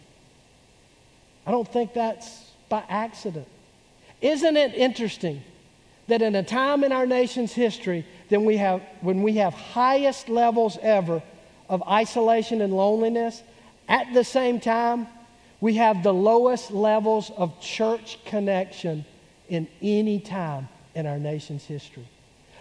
I 1.47 1.51
don't 1.51 1.69
think 1.69 1.93
that's 1.95 2.51
by 2.69 2.83
accident. 2.89 3.47
Isn't 4.21 4.57
it 4.57 4.75
interesting 4.75 5.43
that 6.09 6.23
in 6.23 6.35
a 6.35 6.43
time 6.43 6.85
in 6.85 6.93
our 6.93 7.07
nation's 7.07 7.53
history 7.53 8.07
then 8.29 8.45
we 8.45 8.57
have, 8.57 8.83
when 9.01 9.23
we 9.23 9.35
have 9.35 9.55
highest 9.55 10.29
levels 10.29 10.79
ever 10.81 11.23
of 11.69 11.83
isolation 11.89 12.61
and 12.63 12.73
loneliness, 12.73 13.43
at 13.89 14.13
the 14.15 14.25
same 14.25 14.61
time, 14.61 15.07
we 15.61 15.75
have 15.75 16.03
the 16.03 16.13
lowest 16.13 16.71
levels 16.71 17.31
of 17.37 17.61
church 17.61 18.19
connection 18.25 19.05
in 19.49 19.69
any 19.83 20.21
time 20.21 20.69
in 20.95 21.07
our 21.07 21.19
nation's 21.19 21.65
history. 21.65 22.07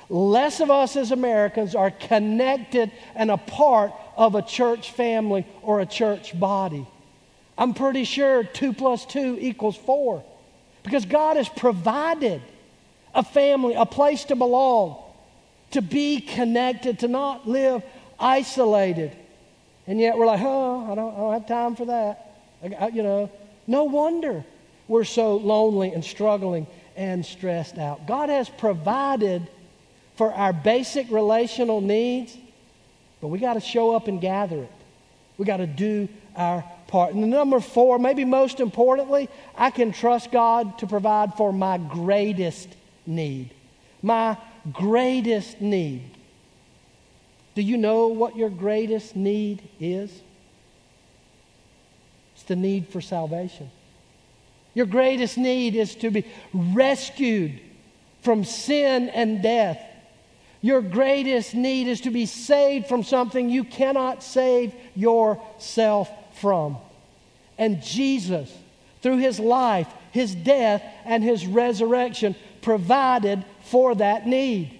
Less 0.10 0.60
of 0.60 0.70
us 0.70 0.96
as 0.96 1.12
Americans 1.12 1.76
are 1.76 1.92
connected 1.92 2.92
and 3.16 3.32
a 3.32 3.38
part 3.38 3.94
of 4.16 4.36
a 4.36 4.42
church 4.42 4.92
family 4.92 5.46
or 5.62 5.80
a 5.80 5.86
church 5.86 6.38
body. 6.40 6.86
I'm 7.58 7.74
pretty 7.74 8.04
sure 8.04 8.44
two 8.44 8.74
plus 8.74 9.06
two 9.06 9.38
equals 9.40 9.78
four 9.78 10.24
because 10.84 11.06
God 11.06 11.38
has 11.38 11.48
provided 11.48 12.42
a 13.16 13.24
family, 13.24 13.76
a 13.76 13.86
place 13.86 14.26
to 14.26 14.36
belong, 14.36 15.02
to 15.72 15.82
be 15.82 16.20
connected, 16.20 17.00
to 17.00 17.08
not 17.08 17.48
live 17.48 17.84
isolated. 18.20 19.15
And 19.88 20.00
yet 20.00 20.17
we're 20.17 20.26
like, 20.26 20.41
oh, 20.41 20.91
I 20.91 20.96
don't, 20.96 21.13
I 21.13 21.17
don't 21.17 21.34
have 21.34 21.48
time 21.48 21.76
for 21.76 21.86
that. 21.86 22.33
You 22.63 23.04
know, 23.04 23.32
no 23.67 23.84
wonder 23.84 24.43
we're 24.88 25.04
so 25.04 25.36
lonely 25.36 25.91
and 25.91 26.04
struggling 26.04 26.67
and 26.95 27.26
stressed 27.26 27.78
out. 27.78 28.08
God 28.08 28.30
has 28.30 28.49
provided 28.49 29.47
for 30.15 30.34
our 30.34 30.54
basic 30.54 31.10
relational 31.10 31.82
needs, 31.82 32.38
but 33.21 33.28
we 33.28 33.39
got 33.39 33.56
to 33.56 33.60
show 33.60 33.95
up 33.95 34.08
and 34.08 34.21
gather 34.21 34.63
it. 34.63 34.71
We 35.38 35.45
got 35.45 35.58
to 35.58 35.67
do 35.67 36.08
our 36.36 36.63
part. 36.88 37.13
And 37.13 37.30
number 37.30 37.60
four, 37.60 37.97
maybe 37.97 38.23
most 38.23 38.60
importantly, 38.60 39.30
I 39.56 39.71
can 39.71 39.91
trust 39.91 40.32
God 40.32 40.78
to 40.80 40.88
provide 40.88 41.34
for 41.36 41.52
my 41.52 41.78
greatest 41.78 42.69
need. 43.06 43.49
My 44.02 44.38
greatest 44.71 45.60
need. 45.60 46.04
Do 47.56 47.62
you 47.62 47.78
know 47.78 48.08
what 48.08 48.36
your 48.36 48.49
greatest 48.49 49.15
need 49.15 49.63
is? 49.80 50.21
It's 52.43 52.49
the 52.49 52.56
need 52.56 52.89
for 52.89 53.01
salvation. 53.01 53.71
Your 54.73 54.86
greatest 54.86 55.38
need 55.38 55.75
is 55.75 55.95
to 55.95 56.12
be 56.12 56.25
rescued 56.53 57.60
from 58.21 58.43
sin 58.43 59.10
and 59.10 59.41
death 59.41 59.79
your 60.63 60.82
greatest 60.82 61.53
need 61.53 61.89
is 61.89 61.99
to 62.01 62.10
be 62.10 62.25
saved 62.25 62.88
from 62.88 63.03
something 63.03 63.49
you 63.49 63.65
cannot 63.65 64.23
save 64.23 64.73
yourself 64.95 66.10
from. 66.39 66.77
And 67.58 67.84
Jesus, 67.84 68.49
through 69.01 69.17
his 69.17 69.41
life, 69.41 69.89
his 70.12 70.34
death, 70.34 70.82
and 71.03 71.21
his 71.21 71.45
resurrection, 71.45 72.38
provided 72.62 73.43
for 73.63 73.93
that 73.95 74.25
need. 74.25 74.79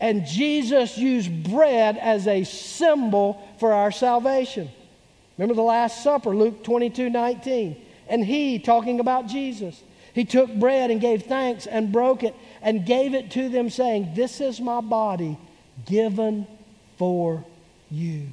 And 0.00 0.24
Jesus 0.24 0.96
used 0.96 1.42
bread 1.42 1.98
as 1.98 2.26
a 2.26 2.44
symbol 2.44 3.46
for 3.58 3.74
our 3.74 3.92
salvation. 3.92 4.70
Remember 5.40 5.54
the 5.54 5.62
Last 5.62 6.02
Supper, 6.02 6.36
Luke 6.36 6.62
22 6.62 7.08
19. 7.08 7.74
And 8.08 8.22
he, 8.22 8.58
talking 8.58 9.00
about 9.00 9.26
Jesus, 9.26 9.82
he 10.12 10.26
took 10.26 10.54
bread 10.54 10.90
and 10.90 11.00
gave 11.00 11.22
thanks 11.22 11.66
and 11.66 11.90
broke 11.90 12.22
it 12.22 12.34
and 12.60 12.84
gave 12.84 13.14
it 13.14 13.30
to 13.30 13.48
them, 13.48 13.70
saying, 13.70 14.12
This 14.14 14.42
is 14.42 14.60
my 14.60 14.82
body 14.82 15.38
given 15.86 16.46
for 16.98 17.42
you. 17.90 18.26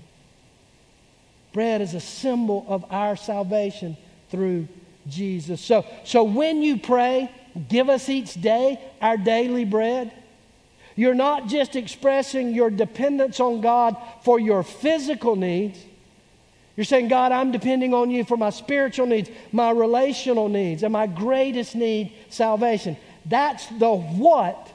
Bread 1.53 1.79
is 1.79 1.93
a 1.93 2.01
symbol 2.01 2.65
of 2.67 2.83
our 2.91 3.15
salvation 3.15 3.95
through 4.29 4.67
Jesus. 5.07 5.61
So, 5.61 5.85
so 6.03 6.25
when 6.25 6.61
you 6.61 6.77
pray, 6.77 7.31
give 7.69 7.87
us 7.87 8.09
each 8.09 8.33
day 8.33 8.81
our 8.99 9.15
daily 9.15 9.63
bread. 9.63 10.11
You're 10.97 11.15
not 11.15 11.47
just 11.47 11.77
expressing 11.77 12.53
your 12.53 12.69
dependence 12.69 13.39
on 13.39 13.61
God 13.61 13.95
for 14.25 14.41
your 14.41 14.61
physical 14.61 15.37
needs, 15.37 15.79
you're 16.77 16.85
saying, 16.85 17.07
God, 17.07 17.31
I'm 17.31 17.51
depending 17.51 17.95
on 17.95 18.11
you 18.11 18.23
for 18.23 18.37
my 18.37 18.51
spiritual 18.51 19.07
needs, 19.07 19.31
my 19.51 19.71
relational 19.71 20.47
needs, 20.47 20.83
and 20.83 20.93
my 20.93 21.07
greatest 21.07 21.75
need, 21.75 22.13
salvation. 22.29 22.95
That's 23.25 23.65
the 23.65 23.93
what 23.93 24.71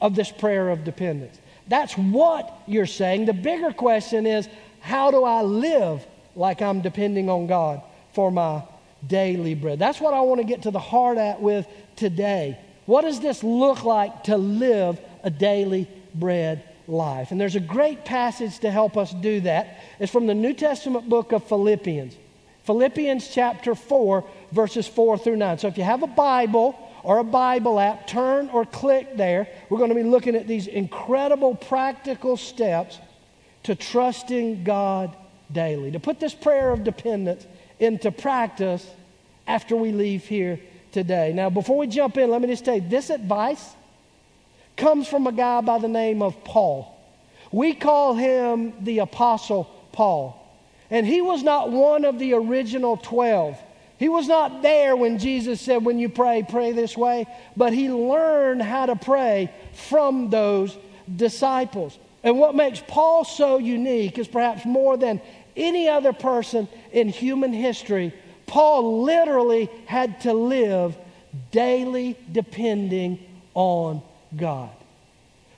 of 0.00 0.14
this 0.14 0.30
prayer 0.30 0.68
of 0.68 0.84
dependence. 0.84 1.38
That's 1.66 1.94
what 1.94 2.62
you're 2.66 2.86
saying. 2.86 3.24
The 3.24 3.32
bigger 3.32 3.72
question 3.72 4.26
is, 4.26 4.46
how 4.80 5.10
do 5.10 5.24
I 5.24 5.40
live 5.40 6.06
like 6.36 6.60
I'm 6.60 6.82
depending 6.82 7.30
on 7.30 7.46
God 7.46 7.80
for 8.12 8.30
my 8.30 8.62
daily 9.06 9.54
bread? 9.54 9.78
That's 9.78 10.00
what 10.00 10.12
I 10.12 10.20
want 10.20 10.40
to 10.40 10.46
get 10.46 10.62
to 10.62 10.70
the 10.70 10.78
heart 10.78 11.16
at 11.16 11.40
with 11.40 11.66
today. 11.96 12.58
What 12.84 13.02
does 13.02 13.20
this 13.20 13.42
look 13.42 13.84
like 13.84 14.24
to 14.24 14.36
live 14.36 15.00
a 15.24 15.30
daily 15.30 15.88
bread 16.14 16.67
life. 16.88 17.30
And 17.30 17.40
there's 17.40 17.54
a 17.54 17.60
great 17.60 18.04
passage 18.04 18.58
to 18.60 18.70
help 18.70 18.96
us 18.96 19.12
do 19.12 19.40
that. 19.40 19.78
It's 20.00 20.10
from 20.10 20.26
the 20.26 20.34
New 20.34 20.54
Testament 20.54 21.08
book 21.08 21.32
of 21.32 21.44
Philippians. 21.44 22.16
Philippians 22.64 23.28
chapter 23.28 23.74
4, 23.74 24.24
verses 24.52 24.88
4 24.88 25.18
through 25.18 25.36
9. 25.36 25.58
So 25.58 25.68
if 25.68 25.78
you 25.78 25.84
have 25.84 26.02
a 26.02 26.08
Bible 26.08 26.78
or 27.02 27.18
a 27.18 27.24
Bible 27.24 27.78
app, 27.78 28.06
turn 28.06 28.50
or 28.50 28.66
click 28.66 29.16
there. 29.16 29.48
We're 29.70 29.78
going 29.78 29.90
to 29.90 29.94
be 29.94 30.02
looking 30.02 30.34
at 30.34 30.46
these 30.46 30.66
incredible 30.66 31.54
practical 31.54 32.36
steps 32.36 32.98
to 33.62 33.74
trusting 33.74 34.64
God 34.64 35.16
daily, 35.50 35.90
to 35.92 36.00
put 36.00 36.20
this 36.20 36.34
prayer 36.34 36.70
of 36.70 36.84
dependence 36.84 37.46
into 37.78 38.10
practice 38.10 38.86
after 39.46 39.76
we 39.76 39.92
leave 39.92 40.26
here 40.26 40.60
today. 40.92 41.32
Now, 41.34 41.50
before 41.50 41.78
we 41.78 41.86
jump 41.86 42.16
in, 42.18 42.30
let 42.30 42.42
me 42.42 42.48
just 42.48 42.64
say 42.64 42.80
this 42.80 43.10
advice 43.10 43.64
comes 44.78 45.06
from 45.08 45.26
a 45.26 45.32
guy 45.32 45.60
by 45.60 45.78
the 45.78 45.88
name 45.88 46.22
of 46.22 46.42
Paul. 46.44 46.94
We 47.52 47.74
call 47.74 48.14
him 48.14 48.72
the 48.80 49.00
Apostle 49.00 49.64
Paul. 49.92 50.34
And 50.90 51.06
he 51.06 51.20
was 51.20 51.42
not 51.42 51.70
one 51.70 52.04
of 52.04 52.18
the 52.18 52.32
original 52.34 52.96
12. 52.96 53.58
He 53.98 54.08
was 54.08 54.28
not 54.28 54.62
there 54.62 54.96
when 54.96 55.18
Jesus 55.18 55.60
said, 55.60 55.84
When 55.84 55.98
you 55.98 56.08
pray, 56.08 56.46
pray 56.48 56.72
this 56.72 56.96
way. 56.96 57.26
But 57.56 57.72
he 57.72 57.90
learned 57.90 58.62
how 58.62 58.86
to 58.86 58.96
pray 58.96 59.52
from 59.74 60.30
those 60.30 60.76
disciples. 61.14 61.98
And 62.22 62.38
what 62.38 62.54
makes 62.54 62.82
Paul 62.86 63.24
so 63.24 63.58
unique 63.58 64.18
is 64.18 64.28
perhaps 64.28 64.64
more 64.64 64.96
than 64.96 65.20
any 65.56 65.88
other 65.88 66.12
person 66.12 66.68
in 66.92 67.08
human 67.08 67.52
history, 67.52 68.14
Paul 68.46 69.02
literally 69.02 69.68
had 69.86 70.20
to 70.22 70.32
live 70.32 70.96
daily 71.50 72.16
depending 72.32 73.18
on 73.54 74.02
God. 74.36 74.70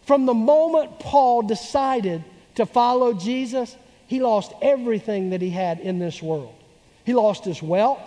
From 0.03 0.27
the 0.27 0.35
moment 0.35 0.99
Paul 0.99 1.43
decided 1.43 2.25
to 2.57 2.67
follow 2.67 3.13
Jesus, 3.13 3.77
he 4.07 4.21
lost 4.21 4.53
everything 4.61 5.31
that 5.31 5.41
he 5.41 5.51
had 5.51 5.81
in 5.81 5.99
this 5.99 6.21
world. 6.23 6.55
He 7.05 7.15
lost 7.15 7.45
his 7.45 7.63
wealth. 7.63 8.01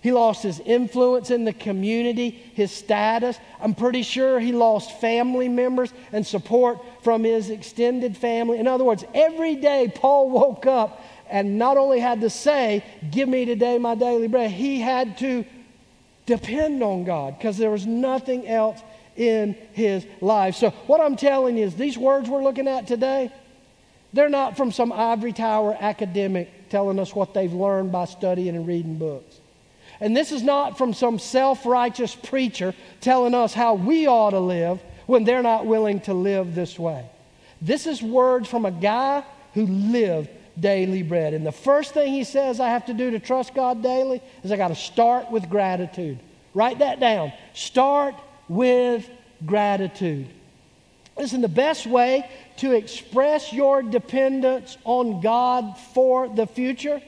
He 0.00 0.12
lost 0.12 0.42
his 0.42 0.60
influence 0.60 1.30
in 1.30 1.44
the 1.44 1.52
community, 1.52 2.30
his 2.30 2.70
status. 2.70 3.38
I'm 3.60 3.74
pretty 3.74 4.02
sure 4.02 4.38
he 4.38 4.52
lost 4.52 5.00
family 5.00 5.48
members 5.48 5.92
and 6.12 6.26
support 6.26 6.78
from 7.02 7.24
his 7.24 7.50
extended 7.50 8.16
family. 8.16 8.58
In 8.58 8.68
other 8.68 8.84
words, 8.84 9.04
every 9.12 9.56
day 9.56 9.90
Paul 9.92 10.30
woke 10.30 10.66
up 10.66 11.02
and 11.28 11.58
not 11.58 11.76
only 11.76 12.00
had 12.00 12.20
to 12.20 12.30
say, 12.30 12.84
Give 13.10 13.28
me 13.28 13.44
today 13.44 13.78
my 13.78 13.94
daily 13.94 14.28
bread, 14.28 14.50
he 14.50 14.80
had 14.80 15.18
to 15.18 15.44
depend 16.26 16.82
on 16.82 17.04
God 17.04 17.36
because 17.36 17.56
there 17.56 17.70
was 17.70 17.86
nothing 17.86 18.46
else 18.46 18.80
in 19.18 19.54
his 19.72 20.06
life. 20.20 20.54
So, 20.54 20.70
what 20.86 21.00
I'm 21.00 21.16
telling 21.16 21.58
you 21.58 21.64
is 21.64 21.74
these 21.74 21.98
words 21.98 22.28
we're 22.28 22.42
looking 22.42 22.68
at 22.68 22.86
today, 22.86 23.30
they're 24.12 24.30
not 24.30 24.56
from 24.56 24.72
some 24.72 24.92
ivory 24.92 25.32
tower 25.32 25.76
academic 25.78 26.70
telling 26.70 26.98
us 26.98 27.14
what 27.14 27.34
they've 27.34 27.52
learned 27.52 27.92
by 27.92 28.06
studying 28.06 28.56
and 28.56 28.66
reading 28.66 28.96
books. 28.96 29.40
And 30.00 30.16
this 30.16 30.32
is 30.32 30.42
not 30.42 30.78
from 30.78 30.94
some 30.94 31.18
self 31.18 31.66
righteous 31.66 32.14
preacher 32.14 32.74
telling 33.00 33.34
us 33.34 33.52
how 33.52 33.74
we 33.74 34.06
ought 34.06 34.30
to 34.30 34.40
live 34.40 34.80
when 35.06 35.24
they're 35.24 35.42
not 35.42 35.66
willing 35.66 36.00
to 36.02 36.14
live 36.14 36.54
this 36.54 36.78
way. 36.78 37.04
This 37.60 37.86
is 37.86 38.00
words 38.02 38.48
from 38.48 38.64
a 38.64 38.70
guy 38.70 39.24
who 39.54 39.66
lived 39.66 40.30
daily 40.58 41.02
bread. 41.02 41.34
And 41.34 41.44
the 41.44 41.52
first 41.52 41.94
thing 41.94 42.12
he 42.12 42.24
says 42.24 42.60
I 42.60 42.68
have 42.68 42.86
to 42.86 42.94
do 42.94 43.10
to 43.10 43.18
trust 43.18 43.54
God 43.54 43.82
daily 43.82 44.22
is 44.44 44.52
I 44.52 44.56
got 44.56 44.68
to 44.68 44.74
start 44.76 45.30
with 45.30 45.50
gratitude. 45.50 46.20
Write 46.54 46.78
that 46.78 47.00
down. 47.00 47.32
Start 47.54 48.14
with 48.48 49.08
gratitude. 49.44 50.28
Listen, 51.16 51.40
the 51.40 51.48
best 51.48 51.86
way 51.86 52.28
to 52.58 52.72
express 52.72 53.52
your 53.52 53.82
dependence 53.82 54.78
on 54.84 55.20
God 55.20 55.76
for 55.94 56.28
the 56.28 56.46
future 56.46 57.02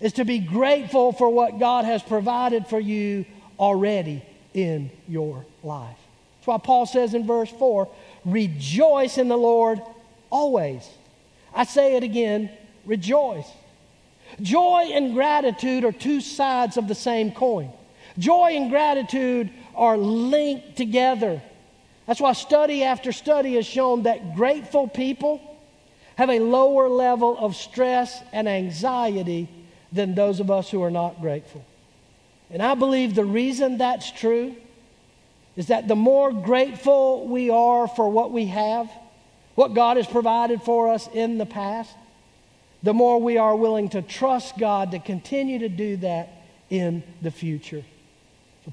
is 0.00 0.14
to 0.14 0.24
be 0.24 0.38
grateful 0.38 1.12
for 1.12 1.28
what 1.28 1.58
God 1.58 1.84
has 1.84 2.02
provided 2.02 2.66
for 2.66 2.80
you 2.80 3.24
already 3.58 4.22
in 4.54 4.90
your 5.06 5.44
life. 5.62 5.96
That's 6.38 6.46
why 6.46 6.58
Paul 6.58 6.86
says 6.86 7.14
in 7.14 7.26
verse 7.26 7.50
4 7.50 7.88
rejoice 8.24 9.18
in 9.18 9.28
the 9.28 9.36
Lord 9.36 9.80
always. 10.30 10.88
I 11.54 11.64
say 11.64 11.96
it 11.96 12.02
again 12.02 12.50
rejoice. 12.84 13.48
Joy 14.40 14.90
and 14.92 15.14
gratitude 15.14 15.84
are 15.84 15.92
two 15.92 16.20
sides 16.20 16.76
of 16.76 16.88
the 16.88 16.94
same 16.94 17.32
coin. 17.32 17.70
Joy 18.18 18.52
and 18.56 18.68
gratitude 18.70 19.50
are 19.78 19.96
linked 19.96 20.76
together. 20.76 21.40
That's 22.06 22.20
why 22.20 22.32
study 22.32 22.84
after 22.84 23.12
study 23.12 23.54
has 23.54 23.64
shown 23.64 24.02
that 24.02 24.34
grateful 24.34 24.88
people 24.88 25.40
have 26.16 26.30
a 26.30 26.40
lower 26.40 26.88
level 26.88 27.38
of 27.38 27.54
stress 27.54 28.20
and 28.32 28.48
anxiety 28.48 29.48
than 29.92 30.14
those 30.14 30.40
of 30.40 30.50
us 30.50 30.68
who 30.68 30.82
are 30.82 30.90
not 30.90 31.20
grateful. 31.20 31.64
And 32.50 32.62
I 32.62 32.74
believe 32.74 33.14
the 33.14 33.24
reason 33.24 33.78
that's 33.78 34.10
true 34.10 34.56
is 35.56 35.68
that 35.68 35.86
the 35.86 35.96
more 35.96 36.32
grateful 36.32 37.26
we 37.26 37.50
are 37.50 37.86
for 37.86 38.08
what 38.08 38.32
we 38.32 38.46
have, 38.46 38.90
what 39.54 39.74
God 39.74 39.96
has 39.96 40.06
provided 40.06 40.62
for 40.62 40.90
us 40.90 41.08
in 41.12 41.38
the 41.38 41.46
past, 41.46 41.94
the 42.82 42.94
more 42.94 43.20
we 43.20 43.38
are 43.38 43.54
willing 43.54 43.88
to 43.90 44.02
trust 44.02 44.56
God 44.58 44.92
to 44.92 44.98
continue 44.98 45.60
to 45.60 45.68
do 45.68 45.96
that 45.98 46.30
in 46.70 47.02
the 47.22 47.30
future. 47.30 47.84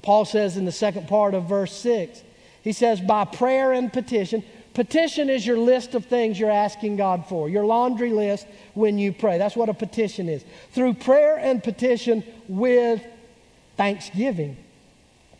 Paul 0.02 0.24
says 0.24 0.56
in 0.56 0.64
the 0.64 0.72
second 0.72 1.08
part 1.08 1.34
of 1.34 1.44
verse 1.44 1.72
6, 1.72 2.22
he 2.62 2.72
says, 2.72 3.00
by 3.00 3.24
prayer 3.24 3.72
and 3.72 3.92
petition, 3.92 4.42
Petition 4.76 5.30
is 5.30 5.46
your 5.46 5.56
list 5.56 5.94
of 5.94 6.04
things 6.04 6.38
you're 6.38 6.50
asking 6.50 6.96
God 6.96 7.24
for, 7.30 7.48
your 7.48 7.64
laundry 7.64 8.10
list 8.10 8.46
when 8.74 8.98
you 8.98 9.10
pray. 9.10 9.38
That's 9.38 9.56
what 9.56 9.70
a 9.70 9.74
petition 9.74 10.28
is. 10.28 10.44
Through 10.72 10.92
prayer 10.92 11.38
and 11.38 11.64
petition 11.64 12.22
with 12.46 13.02
thanksgiving, 13.78 14.58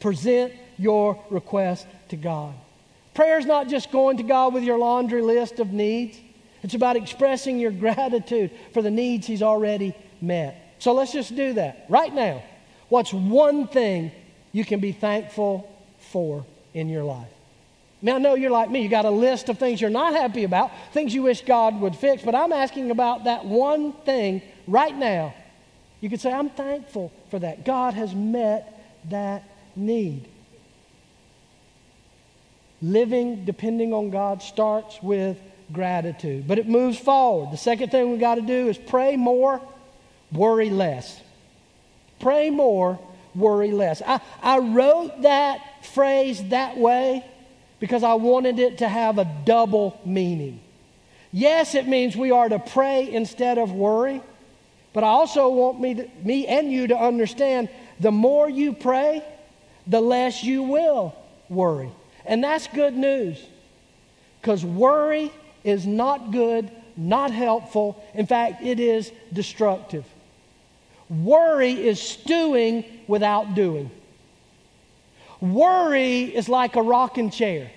present 0.00 0.54
your 0.78 1.22
request 1.28 1.86
to 2.08 2.16
God. 2.16 2.54
Prayer 3.12 3.38
is 3.38 3.44
not 3.44 3.68
just 3.68 3.92
going 3.92 4.16
to 4.16 4.22
God 4.22 4.54
with 4.54 4.64
your 4.64 4.78
laundry 4.78 5.20
list 5.20 5.60
of 5.60 5.70
needs, 5.70 6.18
it's 6.62 6.72
about 6.72 6.96
expressing 6.96 7.58
your 7.58 7.70
gratitude 7.84 8.50
for 8.72 8.80
the 8.80 8.90
needs 8.90 9.26
He's 9.26 9.42
already 9.42 9.94
met. 10.22 10.76
So 10.78 10.94
let's 10.94 11.12
just 11.12 11.36
do 11.36 11.52
that 11.52 11.84
right 11.90 12.14
now. 12.14 12.42
What's 12.88 13.12
one 13.12 13.68
thing 13.68 14.12
you 14.56 14.64
can 14.64 14.80
be 14.80 14.90
thankful 14.90 15.70
for 15.98 16.46
in 16.72 16.88
your 16.88 17.04
life? 17.04 17.28
Now, 18.00 18.16
I 18.16 18.18
know 18.18 18.34
you're 18.34 18.50
like 18.50 18.70
me. 18.70 18.80
You 18.80 18.88
got 18.88 19.04
a 19.04 19.10
list 19.10 19.50
of 19.50 19.58
things 19.58 19.82
you're 19.82 19.90
not 19.90 20.14
happy 20.14 20.44
about, 20.44 20.70
things 20.94 21.12
you 21.12 21.22
wish 21.22 21.42
God 21.42 21.78
would 21.78 21.94
fix, 21.94 22.22
but 22.22 22.34
I'm 22.34 22.54
asking 22.54 22.90
about 22.90 23.24
that 23.24 23.44
one 23.44 23.92
thing 23.92 24.40
right 24.66 24.96
now. 24.96 25.34
You 26.00 26.08
could 26.08 26.22
say, 26.22 26.32
I'm 26.32 26.48
thankful 26.48 27.12
for 27.30 27.38
that. 27.38 27.66
God 27.66 27.92
has 27.92 28.14
met 28.14 28.98
that 29.10 29.44
need. 29.76 30.26
Living 32.80 33.44
depending 33.44 33.92
on 33.92 34.08
God 34.08 34.40
starts 34.40 35.02
with 35.02 35.36
gratitude, 35.70 36.48
but 36.48 36.58
it 36.58 36.66
moves 36.66 36.98
forward. 36.98 37.52
The 37.52 37.58
second 37.58 37.90
thing 37.90 38.10
we 38.10 38.16
got 38.16 38.36
to 38.36 38.40
do 38.40 38.68
is 38.68 38.78
pray 38.78 39.16
more, 39.16 39.60
worry 40.32 40.70
less. 40.70 41.20
Pray 42.20 42.48
more, 42.48 42.98
worry 43.36 43.70
less. 43.70 44.02
I, 44.04 44.20
I 44.42 44.58
wrote 44.58 45.22
that 45.22 45.84
phrase 45.84 46.42
that 46.48 46.76
way 46.76 47.24
because 47.78 48.02
I 48.02 48.14
wanted 48.14 48.58
it 48.58 48.78
to 48.78 48.88
have 48.88 49.18
a 49.18 49.30
double 49.44 50.00
meaning. 50.04 50.60
Yes, 51.32 51.74
it 51.74 51.86
means 51.86 52.16
we 52.16 52.30
are 52.30 52.48
to 52.48 52.58
pray 52.58 53.12
instead 53.12 53.58
of 53.58 53.72
worry, 53.72 54.22
but 54.92 55.04
I 55.04 55.08
also 55.08 55.50
want 55.50 55.80
me, 55.80 55.94
to, 55.94 56.08
me 56.24 56.46
and 56.46 56.72
you 56.72 56.86
to 56.88 56.96
understand 56.96 57.68
the 58.00 58.10
more 58.10 58.48
you 58.48 58.72
pray, 58.72 59.22
the 59.86 60.00
less 60.00 60.42
you 60.42 60.62
will 60.62 61.14
worry. 61.48 61.90
And 62.24 62.42
that's 62.42 62.66
good 62.68 62.94
news 62.94 63.44
because 64.40 64.64
worry 64.64 65.30
is 65.64 65.86
not 65.86 66.30
good, 66.30 66.70
not 66.96 67.30
helpful. 67.30 68.02
In 68.14 68.26
fact, 68.26 68.62
it 68.62 68.80
is 68.80 69.12
destructive. 69.32 70.04
Worry 71.08 71.72
is 71.72 72.00
stewing 72.00 72.84
without 73.06 73.54
doing. 73.54 73.90
Worry 75.40 76.22
is 76.22 76.48
like 76.48 76.76
a 76.76 76.82
rocking 76.82 77.30
chair. 77.30 77.70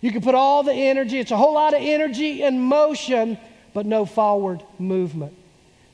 You 0.00 0.12
can 0.12 0.20
put 0.20 0.34
all 0.34 0.62
the 0.62 0.72
energy, 0.72 1.18
it's 1.18 1.30
a 1.30 1.36
whole 1.36 1.54
lot 1.54 1.74
of 1.74 1.80
energy 1.82 2.42
and 2.42 2.62
motion, 2.62 3.38
but 3.72 3.86
no 3.86 4.04
forward 4.04 4.62
movement. 4.78 5.34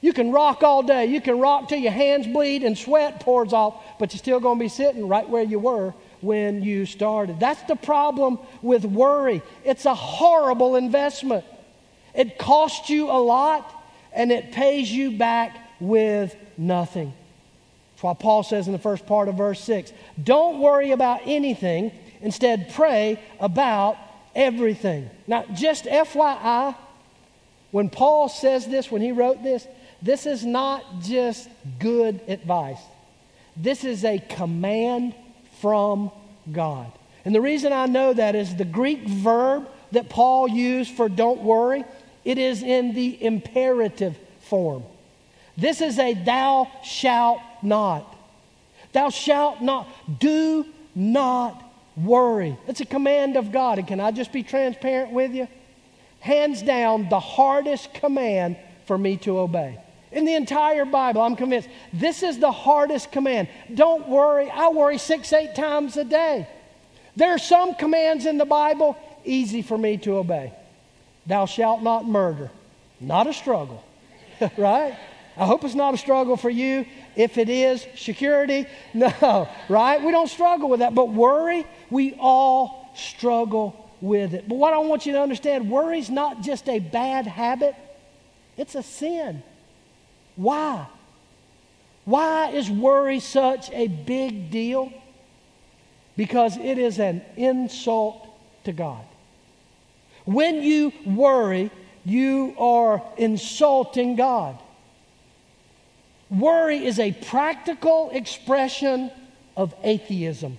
You 0.00 0.12
can 0.12 0.32
rock 0.32 0.62
all 0.62 0.82
day. 0.82 1.06
You 1.06 1.20
can 1.20 1.38
rock 1.38 1.68
till 1.68 1.78
your 1.78 1.92
hands 1.92 2.26
bleed 2.26 2.64
and 2.64 2.76
sweat 2.76 3.20
pours 3.20 3.52
off, 3.52 3.82
but 3.98 4.12
you're 4.12 4.18
still 4.18 4.40
going 4.40 4.58
to 4.58 4.64
be 4.64 4.68
sitting 4.68 5.06
right 5.06 5.28
where 5.28 5.42
you 5.42 5.58
were 5.58 5.94
when 6.22 6.62
you 6.62 6.86
started. 6.86 7.38
That's 7.38 7.62
the 7.64 7.76
problem 7.76 8.38
with 8.62 8.84
worry. 8.84 9.42
It's 9.64 9.84
a 9.84 9.94
horrible 9.94 10.76
investment. 10.76 11.44
It 12.14 12.38
costs 12.38 12.88
you 12.88 13.10
a 13.10 13.20
lot 13.20 13.70
and 14.12 14.32
it 14.32 14.52
pays 14.52 14.90
you 14.90 15.18
back 15.18 15.59
with 15.80 16.36
nothing. 16.56 17.12
That's 17.94 18.02
why 18.02 18.14
Paul 18.14 18.42
says 18.42 18.66
in 18.66 18.72
the 18.72 18.78
first 18.78 19.06
part 19.06 19.28
of 19.28 19.36
verse 19.36 19.62
6 19.64 19.92
don't 20.22 20.60
worry 20.60 20.92
about 20.92 21.20
anything, 21.24 21.92
instead, 22.20 22.72
pray 22.72 23.20
about 23.38 23.96
everything. 24.34 25.10
Now, 25.26 25.44
just 25.54 25.84
FYI, 25.84 26.74
when 27.70 27.90
Paul 27.90 28.28
says 28.28 28.66
this, 28.66 28.90
when 28.90 29.02
he 29.02 29.12
wrote 29.12 29.42
this, 29.42 29.66
this 30.02 30.26
is 30.26 30.44
not 30.44 31.02
just 31.02 31.48
good 31.78 32.20
advice. 32.26 32.80
This 33.56 33.84
is 33.84 34.04
a 34.04 34.18
command 34.18 35.14
from 35.60 36.10
God. 36.50 36.90
And 37.24 37.34
the 37.34 37.40
reason 37.40 37.72
I 37.72 37.86
know 37.86 38.12
that 38.14 38.34
is 38.34 38.56
the 38.56 38.64
Greek 38.64 39.06
verb 39.06 39.68
that 39.92 40.08
Paul 40.08 40.48
used 40.48 40.94
for 40.94 41.08
don't 41.08 41.42
worry, 41.42 41.84
it 42.24 42.38
is 42.38 42.62
in 42.62 42.94
the 42.94 43.22
imperative 43.22 44.16
form. 44.40 44.84
This 45.60 45.82
is 45.82 45.98
a 45.98 46.14
thou 46.14 46.70
shalt 46.82 47.40
not. 47.62 48.16
Thou 48.92 49.10
shalt 49.10 49.60
not. 49.60 49.86
Do 50.18 50.64
not 50.94 51.62
worry. 51.96 52.56
It's 52.66 52.80
a 52.80 52.86
command 52.86 53.36
of 53.36 53.52
God. 53.52 53.78
And 53.78 53.86
can 53.86 54.00
I 54.00 54.10
just 54.10 54.32
be 54.32 54.42
transparent 54.42 55.12
with 55.12 55.32
you? 55.34 55.48
Hands 56.20 56.60
down, 56.62 57.08
the 57.08 57.20
hardest 57.20 57.92
command 57.92 58.56
for 58.86 58.96
me 58.96 59.18
to 59.18 59.38
obey. 59.38 59.78
In 60.12 60.24
the 60.24 60.34
entire 60.34 60.84
Bible, 60.84 61.20
I'm 61.20 61.36
convinced 61.36 61.68
this 61.92 62.22
is 62.22 62.38
the 62.38 62.50
hardest 62.50 63.12
command. 63.12 63.48
Don't 63.72 64.08
worry. 64.08 64.50
I 64.50 64.68
worry 64.68 64.98
six, 64.98 65.32
eight 65.32 65.54
times 65.54 65.96
a 65.96 66.04
day. 66.04 66.48
There 67.16 67.32
are 67.32 67.38
some 67.38 67.74
commands 67.74 68.24
in 68.24 68.38
the 68.38 68.46
Bible 68.46 68.96
easy 69.24 69.60
for 69.60 69.76
me 69.76 69.98
to 69.98 70.16
obey. 70.16 70.52
Thou 71.26 71.44
shalt 71.44 71.82
not 71.82 72.08
murder. 72.08 72.50
Not 72.98 73.26
a 73.26 73.32
struggle. 73.32 73.84
right? 74.56 74.98
I 75.40 75.46
hope 75.46 75.64
it's 75.64 75.74
not 75.74 75.94
a 75.94 75.96
struggle 75.96 76.36
for 76.36 76.50
you. 76.50 76.84
If 77.16 77.38
it 77.38 77.48
is, 77.48 77.86
security, 77.96 78.66
no, 78.94 79.48
right? 79.70 80.02
We 80.04 80.12
don't 80.12 80.28
struggle 80.28 80.68
with 80.68 80.80
that. 80.80 80.94
But 80.94 81.08
worry, 81.08 81.66
we 81.88 82.14
all 82.20 82.92
struggle 82.94 83.90
with 84.02 84.34
it. 84.34 84.46
But 84.46 84.56
what 84.56 84.74
I 84.74 84.78
want 84.78 85.06
you 85.06 85.14
to 85.14 85.22
understand 85.22 85.70
worry 85.70 85.98
is 85.98 86.10
not 86.10 86.42
just 86.42 86.68
a 86.68 86.78
bad 86.78 87.26
habit, 87.26 87.74
it's 88.58 88.74
a 88.74 88.82
sin. 88.82 89.42
Why? 90.36 90.86
Why 92.04 92.50
is 92.50 92.70
worry 92.70 93.18
such 93.18 93.70
a 93.70 93.88
big 93.88 94.50
deal? 94.50 94.92
Because 96.18 96.58
it 96.58 96.76
is 96.76 96.98
an 96.98 97.22
insult 97.38 98.28
to 98.64 98.72
God. 98.72 99.04
When 100.26 100.62
you 100.62 100.92
worry, 101.06 101.70
you 102.04 102.54
are 102.58 103.02
insulting 103.16 104.16
God. 104.16 104.58
Worry 106.30 106.86
is 106.86 106.98
a 106.98 107.12
practical 107.12 108.10
expression 108.12 109.10
of 109.56 109.74
atheism. 109.82 110.58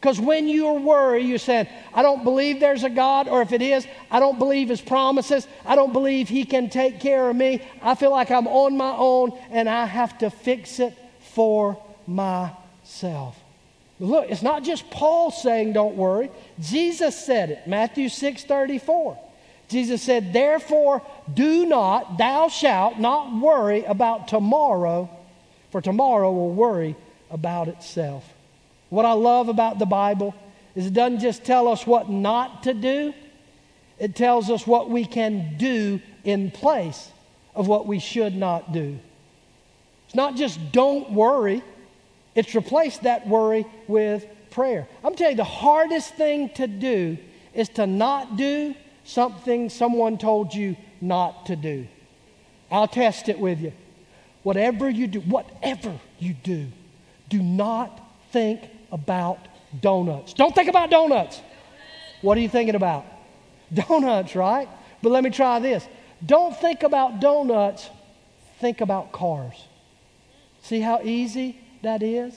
Because 0.00 0.20
when 0.20 0.48
you're 0.48 0.80
worried, 0.80 1.26
you're 1.26 1.38
saying, 1.38 1.66
I 1.94 2.02
don't 2.02 2.24
believe 2.24 2.60
there's 2.60 2.84
a 2.84 2.90
God, 2.90 3.26
or 3.26 3.40
if 3.40 3.52
it 3.52 3.62
is, 3.62 3.86
I 4.10 4.20
don't 4.20 4.38
believe 4.38 4.68
his 4.68 4.82
promises. 4.82 5.48
I 5.64 5.76
don't 5.76 5.94
believe 5.94 6.28
he 6.28 6.44
can 6.44 6.68
take 6.68 7.00
care 7.00 7.30
of 7.30 7.34
me. 7.34 7.62
I 7.80 7.94
feel 7.94 8.10
like 8.10 8.30
I'm 8.30 8.46
on 8.46 8.76
my 8.76 8.94
own 8.94 9.32
and 9.50 9.66
I 9.66 9.86
have 9.86 10.18
to 10.18 10.28
fix 10.28 10.78
it 10.78 10.94
for 11.20 11.82
myself. 12.06 13.40
Look, 13.98 14.30
it's 14.30 14.42
not 14.42 14.62
just 14.62 14.90
Paul 14.90 15.30
saying 15.30 15.72
don't 15.72 15.96
worry. 15.96 16.30
Jesus 16.60 17.18
said 17.18 17.48
it, 17.48 17.66
Matthew 17.66 18.10
6 18.10 18.44
34. 18.44 19.18
Jesus 19.74 20.02
said, 20.02 20.32
Therefore, 20.32 21.02
do 21.32 21.66
not, 21.66 22.16
thou 22.16 22.46
shalt 22.46 23.00
not 23.00 23.40
worry 23.40 23.82
about 23.82 24.28
tomorrow, 24.28 25.10
for 25.72 25.80
tomorrow 25.80 26.30
will 26.30 26.52
worry 26.52 26.94
about 27.28 27.66
itself. 27.66 28.24
What 28.88 29.04
I 29.04 29.14
love 29.14 29.48
about 29.48 29.80
the 29.80 29.86
Bible 29.86 30.32
is 30.76 30.86
it 30.86 30.94
doesn't 30.94 31.18
just 31.18 31.44
tell 31.44 31.66
us 31.66 31.88
what 31.88 32.08
not 32.08 32.62
to 32.62 32.72
do, 32.72 33.12
it 33.98 34.14
tells 34.14 34.48
us 34.48 34.64
what 34.64 34.90
we 34.90 35.04
can 35.04 35.56
do 35.58 36.00
in 36.22 36.52
place 36.52 37.10
of 37.56 37.66
what 37.66 37.84
we 37.84 37.98
should 37.98 38.36
not 38.36 38.72
do. 38.72 38.96
It's 40.06 40.14
not 40.14 40.36
just 40.36 40.70
don't 40.70 41.10
worry, 41.10 41.64
it's 42.36 42.54
replace 42.54 42.98
that 42.98 43.26
worry 43.26 43.66
with 43.88 44.24
prayer. 44.50 44.86
I'm 45.02 45.16
telling 45.16 45.32
you, 45.32 45.38
the 45.38 45.42
hardest 45.44 46.14
thing 46.14 46.50
to 46.50 46.68
do 46.68 47.18
is 47.54 47.70
to 47.70 47.88
not 47.88 48.36
do 48.36 48.76
something 49.04 49.68
someone 49.68 50.18
told 50.18 50.54
you 50.54 50.76
not 51.00 51.46
to 51.46 51.56
do. 51.56 51.86
I'll 52.70 52.88
test 52.88 53.28
it 53.28 53.38
with 53.38 53.60
you. 53.60 53.72
Whatever 54.42 54.90
you 54.90 55.06
do, 55.06 55.20
whatever 55.20 55.98
you 56.18 56.34
do, 56.34 56.66
do 57.28 57.42
not 57.42 58.00
think 58.32 58.62
about 58.90 59.38
donuts. 59.80 60.34
Don't 60.34 60.54
think 60.54 60.68
about 60.68 60.90
donuts. 60.90 61.40
What 62.20 62.36
are 62.36 62.40
you 62.40 62.48
thinking 62.48 62.74
about? 62.74 63.04
Donuts, 63.74 64.36
right? 64.36 64.68
But 65.02 65.10
let 65.10 65.24
me 65.24 65.30
try 65.30 65.58
this. 65.58 65.86
Don't 66.24 66.56
think 66.56 66.82
about 66.82 67.20
donuts, 67.20 67.90
think 68.60 68.80
about 68.80 69.12
cars. 69.12 69.54
See 70.62 70.80
how 70.80 71.00
easy 71.02 71.58
that 71.82 72.02
is? 72.02 72.34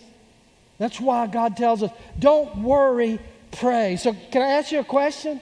That's 0.78 1.00
why 1.00 1.28
God 1.28 1.56
tells 1.56 1.84
us 1.84 1.92
don't 2.20 2.64
worry, 2.64 3.20
pray. 3.52 3.96
So, 3.96 4.16
can 4.32 4.42
I 4.42 4.50
ask 4.50 4.72
you 4.72 4.80
a 4.80 4.84
question? 4.84 5.42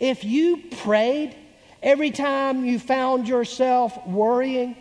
If 0.00 0.24
you 0.24 0.62
prayed 0.82 1.34
every 1.82 2.10
time 2.10 2.64
you 2.64 2.78
found 2.78 3.28
yourself 3.28 4.06
worrying, 4.06 4.76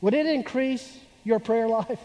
would 0.00 0.14
it 0.14 0.26
increase 0.26 0.96
your 1.24 1.38
prayer 1.38 1.68
life? 1.68 2.00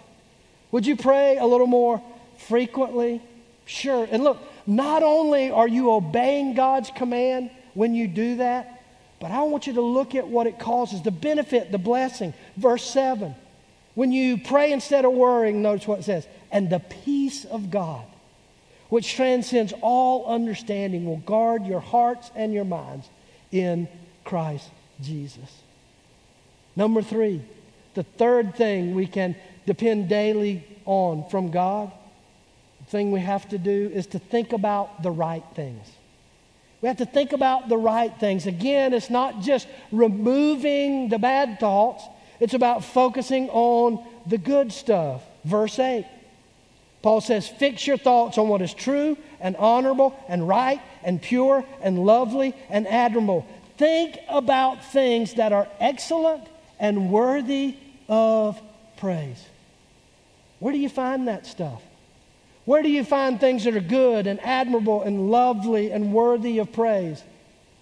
Would 0.72 0.88
you 0.88 0.96
pray 0.96 1.38
a 1.38 1.46
little 1.46 1.67
more 1.67 2.02
frequently? 2.38 3.22
Sure. 3.65 4.08
And 4.10 4.24
look, 4.24 4.39
not 4.65 5.04
only 5.04 5.52
are 5.52 5.67
you 5.67 5.91
obeying 5.91 6.56
God's 6.56 6.89
command 6.91 7.52
when 7.74 7.93
you 7.93 8.08
do 8.08 8.38
that, 8.38 8.82
but 9.19 9.32
I 9.32 9.43
want 9.43 9.67
you 9.67 9.74
to 9.74 9.82
look 9.82 10.15
at 10.15 10.28
what 10.28 10.48
it 10.48 10.60
causes 10.60 11.02
the 11.02 11.12
benefit, 11.12 11.72
the 11.72 11.78
blessing. 11.78 12.34
Verse 12.58 12.84
7. 12.84 13.36
When 13.96 14.12
you 14.12 14.38
pray 14.38 14.72
instead 14.72 15.06
of 15.06 15.13
worrying, 15.13 15.62
notice 15.62 15.88
what 15.88 16.00
it 16.00 16.04
says, 16.04 16.28
and 16.52 16.69
the 16.69 16.80
peace 16.80 17.46
of 17.46 17.69
God, 17.69 18.06
which 18.94 19.16
transcends 19.16 19.74
all 19.82 20.28
understanding, 20.28 21.04
will 21.04 21.18
guard 21.18 21.66
your 21.66 21.80
hearts 21.80 22.30
and 22.36 22.54
your 22.54 22.64
minds 22.64 23.10
in 23.52 23.88
Christ 24.24 24.70
Jesus. 25.02 25.64
Number 26.76 27.02
three, 27.02 27.42
the 27.96 28.04
third 28.04 28.56
thing 28.56 28.94
we 28.94 29.08
can 29.08 29.36
depend 29.66 30.10
daily 30.10 30.64
on 30.86 31.28
from 31.32 31.50
God 31.50 31.92
the 32.78 32.86
thing 32.86 33.12
we 33.12 33.22
have 33.22 33.50
to 33.50 33.58
do 33.58 33.90
is 33.92 34.06
to 34.06 34.20
think 34.20 34.54
about 34.54 35.02
the 35.02 35.10
right 35.10 35.44
things. 35.56 35.88
We 36.80 36.88
have 36.88 36.98
to 36.98 37.08
think 37.08 37.34
about 37.34 37.70
the 37.70 37.78
right 37.78 38.14
things. 38.20 38.46
Again, 38.46 38.94
it's 38.94 39.10
not 39.10 39.42
just 39.42 39.68
removing 39.92 41.10
the 41.10 41.18
bad 41.18 41.60
thoughts, 41.60 42.04
it's 42.40 42.54
about 42.54 42.86
focusing 42.86 43.50
on 43.50 44.06
the 44.28 44.38
good 44.38 44.72
stuff. 44.72 45.24
Verse 45.46 45.80
8. 45.80 46.06
Paul 47.04 47.22
says, 47.22 47.48
Fix 47.48 47.86
your 47.86 47.98
thoughts 47.98 48.39
on 48.39 48.48
what 48.48 48.63
is 48.63 48.74
true 48.74 49.18
and 49.39 49.56
honorable 49.58 50.18
and 50.28 50.48
right 50.48 50.82
and 51.04 51.22
pure 51.22 51.63
and 51.82 52.04
lovely 52.04 52.56
and 52.70 52.88
admirable. 52.88 53.46
Think 53.78 54.18
about 54.30 54.84
things 54.86 55.36
that 55.36 55.52
are 55.52 55.68
excellent 55.80 56.48
and 56.80 57.12
worthy 57.12 57.76
of 58.08 58.60
praise. 58.98 59.46
Where 60.60 60.72
do 60.72 60.80
you 60.80 60.89
find 60.89 61.28
that 61.28 61.46
stuff? 61.46 61.84
Where 62.63 62.82
do 62.82 62.89
you 62.89 63.04
find 63.04 63.38
things 63.38 63.66
that 63.66 63.76
are 63.76 63.82
good 63.82 64.26
and 64.26 64.39
admirable 64.39 65.02
and 65.04 65.30
lovely 65.30 65.92
and 65.92 66.13
worthy 66.13 66.60
of 66.60 66.72
praise? 66.72 67.22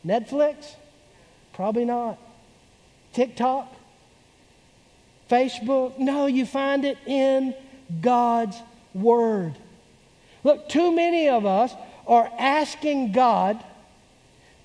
Netflix? 0.03 0.73
Probably 1.53 1.86
not. 1.86 2.17
TikTok? 3.13 3.71
Facebook? 5.29 5.99
No, 5.99 6.25
you 6.25 6.47
find 6.47 6.86
it 6.86 6.97
in 7.05 7.53
God's 8.01 8.57
Word. 8.93 9.58
Look, 10.43 10.69
too 10.69 10.91
many 10.91 11.30
of 11.30 11.45
us 11.45 11.73
are 12.08 12.30
asking 12.38 13.12
God 13.12 13.63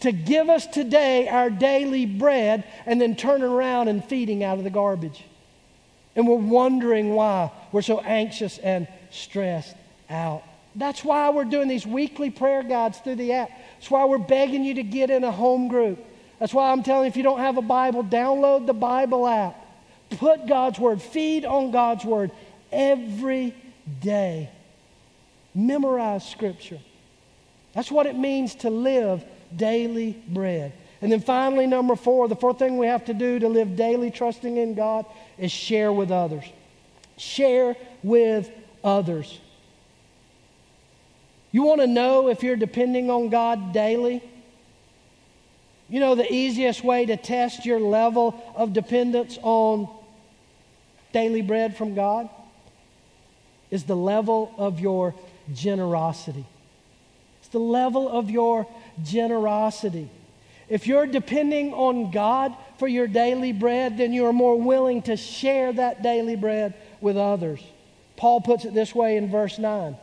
to 0.00 0.12
give 0.12 0.48
us 0.48 0.66
today 0.66 1.28
our 1.28 1.50
daily 1.50 2.06
bread 2.06 2.64
and 2.84 3.00
then 3.00 3.16
turn 3.16 3.42
around 3.42 3.88
and 3.88 4.04
feeding 4.04 4.44
out 4.44 4.58
of 4.58 4.64
the 4.64 4.70
garbage. 4.70 5.24
And 6.14 6.26
we're 6.26 6.36
wondering 6.36 7.14
why 7.14 7.50
we're 7.72 7.82
so 7.82 8.00
anxious 8.00 8.58
and 8.58 8.88
stressed 9.10 9.76
out. 10.08 10.42
That's 10.74 11.04
why 11.04 11.30
we're 11.30 11.44
doing 11.44 11.68
these 11.68 11.86
weekly 11.86 12.30
prayer 12.30 12.62
guides 12.62 12.98
through 12.98 13.16
the 13.16 13.32
app. 13.32 13.50
That's 13.78 13.90
why 13.90 14.04
we're 14.04 14.18
begging 14.18 14.64
you 14.64 14.74
to 14.74 14.82
get 14.82 15.10
in 15.10 15.24
a 15.24 15.32
home 15.32 15.68
group. 15.68 15.98
That's 16.38 16.52
why 16.52 16.70
I'm 16.70 16.82
telling 16.82 17.04
you 17.04 17.08
if 17.08 17.16
you 17.16 17.22
don't 17.22 17.38
have 17.38 17.56
a 17.56 17.62
Bible, 17.62 18.04
download 18.04 18.66
the 18.66 18.74
Bible 18.74 19.26
app. 19.26 19.56
Put 20.10 20.46
God's 20.46 20.78
Word, 20.78 21.00
feed 21.00 21.44
on 21.44 21.70
God's 21.70 22.04
Word 22.04 22.30
every 22.70 23.54
day. 24.00 24.50
Memorize 25.54 26.28
Scripture. 26.28 26.80
That's 27.72 27.90
what 27.90 28.06
it 28.06 28.16
means 28.16 28.54
to 28.56 28.70
live 28.70 29.24
daily 29.54 30.12
bread. 30.28 30.72
And 31.00 31.12
then 31.12 31.20
finally, 31.20 31.66
number 31.66 31.94
four, 31.94 32.26
the 32.28 32.36
fourth 32.36 32.58
thing 32.58 32.78
we 32.78 32.86
have 32.86 33.04
to 33.06 33.14
do 33.14 33.38
to 33.38 33.48
live 33.48 33.76
daily 33.76 34.10
trusting 34.10 34.56
in 34.56 34.74
God 34.74 35.06
is 35.38 35.52
share 35.52 35.92
with 35.92 36.10
others. 36.10 36.44
Share 37.18 37.76
with 38.02 38.50
others. 38.82 39.40
You 41.52 41.62
want 41.62 41.80
to 41.80 41.86
know 41.86 42.28
if 42.28 42.42
you're 42.42 42.56
depending 42.56 43.10
on 43.10 43.28
God 43.28 43.72
daily? 43.72 44.22
You 45.88 46.00
know, 46.00 46.14
the 46.14 46.30
easiest 46.32 46.82
way 46.82 47.06
to 47.06 47.16
test 47.16 47.64
your 47.64 47.78
level 47.78 48.42
of 48.56 48.72
dependence 48.72 49.38
on 49.42 49.88
daily 51.12 51.42
bread 51.42 51.76
from 51.76 51.94
God 51.94 52.28
is 53.70 53.84
the 53.84 53.96
level 53.96 54.54
of 54.58 54.80
your 54.80 55.14
generosity. 55.52 56.44
It's 57.40 57.48
the 57.48 57.58
level 57.58 58.08
of 58.08 58.30
your 58.30 58.66
generosity. 59.02 60.08
If 60.68 60.86
you're 60.86 61.06
depending 61.06 61.72
on 61.72 62.10
God 62.10 62.54
for 62.78 62.88
your 62.88 63.06
daily 63.06 63.52
bread, 63.52 63.98
then 63.98 64.12
you 64.12 64.26
are 64.26 64.32
more 64.32 64.60
willing 64.60 65.02
to 65.02 65.16
share 65.16 65.72
that 65.72 66.02
daily 66.02 66.34
bread 66.34 66.74
with 67.00 67.16
others. 67.16 67.60
Paul 68.16 68.40
puts 68.40 68.64
it 68.64 68.74
this 68.74 68.94
way 68.94 69.16
in 69.16 69.30
verse 69.30 69.58
9 69.58 69.96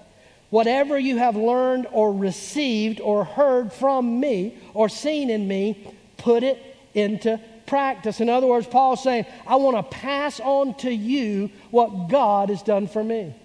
Whatever 0.50 1.00
you 1.00 1.18
have 1.18 1.36
learned 1.36 1.88
or 1.92 2.14
received 2.14 3.02
or 3.02 3.26
heard 3.26 3.74
from 3.74 4.20
me 4.20 4.58
or 4.74 4.88
seen 4.88 5.32
in 5.32 5.48
me, 5.48 5.92
put 6.18 6.44
it 6.44 6.62
into 6.94 7.40
practice. 7.66 8.22
In 8.22 8.30
other 8.30 8.46
words, 8.46 8.68
Paul's 8.68 9.02
saying, 9.02 9.26
I 9.48 9.56
want 9.56 9.78
to 9.78 9.98
pass 9.98 10.40
on 10.40 10.76
to 10.76 10.92
you 10.92 11.50
what 11.72 12.08
God 12.08 12.50
has 12.50 12.62
done 12.62 12.88
for 12.88 13.04
me. 13.04 13.36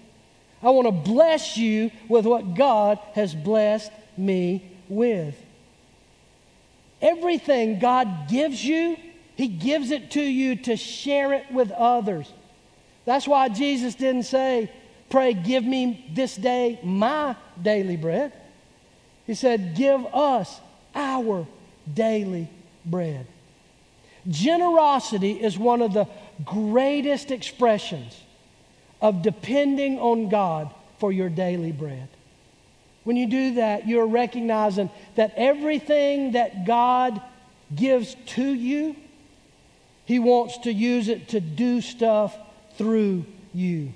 I 0.61 0.69
want 0.71 0.87
to 0.87 0.91
bless 0.91 1.57
you 1.57 1.91
with 2.07 2.25
what 2.25 2.55
God 2.55 2.99
has 3.13 3.33
blessed 3.33 3.91
me 4.17 4.69
with. 4.89 5.35
Everything 7.01 7.79
God 7.79 8.27
gives 8.27 8.63
you, 8.63 8.97
He 9.35 9.47
gives 9.47 9.91
it 9.91 10.11
to 10.11 10.21
you 10.21 10.55
to 10.57 10.75
share 10.75 11.33
it 11.33 11.49
with 11.51 11.71
others. 11.71 12.31
That's 13.05 13.27
why 13.27 13.49
Jesus 13.49 13.95
didn't 13.95 14.23
say, 14.23 14.69
Pray, 15.09 15.33
give 15.33 15.63
me 15.63 16.05
this 16.13 16.35
day 16.35 16.79
my 16.83 17.35
daily 17.59 17.97
bread. 17.97 18.31
He 19.25 19.33
said, 19.33 19.75
Give 19.75 20.05
us 20.13 20.59
our 20.93 21.47
daily 21.91 22.49
bread. 22.85 23.25
Generosity 24.27 25.31
is 25.31 25.57
one 25.57 25.81
of 25.81 25.93
the 25.93 26.07
greatest 26.43 27.31
expressions 27.31 28.21
of 29.01 29.21
depending 29.21 29.99
on 29.99 30.29
God 30.29 30.73
for 30.97 31.11
your 31.11 31.29
daily 31.29 31.71
bread. 31.71 32.09
When 33.03 33.15
you 33.15 33.27
do 33.27 33.55
that, 33.55 33.87
you're 33.87 34.07
recognizing 34.07 34.89
that 35.15 35.33
everything 35.35 36.33
that 36.33 36.65
God 36.65 37.21
gives 37.75 38.15
to 38.27 38.43
you, 38.43 38.95
He 40.05 40.19
wants 40.19 40.59
to 40.59 40.73
use 40.73 41.07
it 41.07 41.29
to 41.29 41.39
do 41.39 41.81
stuff 41.81 42.37
through 42.75 43.25
you. 43.53 43.93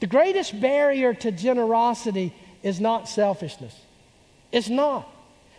The 0.00 0.06
greatest 0.06 0.60
barrier 0.60 1.14
to 1.14 1.30
generosity 1.30 2.34
is 2.62 2.80
not 2.80 3.08
selfishness. 3.08 3.74
It's 4.50 4.68
not. 4.68 5.08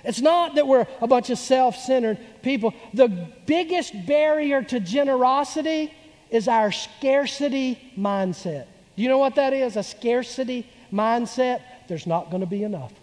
It's 0.03 0.19
not 0.19 0.55
that 0.55 0.67
we're 0.67 0.87
a 0.99 1.07
bunch 1.07 1.29
of 1.29 1.37
self 1.37 1.75
centered 1.75 2.17
people. 2.41 2.73
The 2.93 3.07
biggest 3.45 3.93
barrier 4.05 4.63
to 4.63 4.79
generosity 4.79 5.93
is 6.31 6.47
our 6.47 6.71
scarcity 6.71 7.93
mindset. 7.97 8.65
Do 8.95 9.03
you 9.03 9.09
know 9.09 9.19
what 9.19 9.35
that 9.35 9.53
is? 9.53 9.75
A 9.75 9.83
scarcity 9.83 10.67
mindset? 10.91 11.61
There's 11.87 12.07
not 12.07 12.31
going 12.31 12.41
to 12.41 12.47
be 12.47 12.63
enough. 12.63 12.93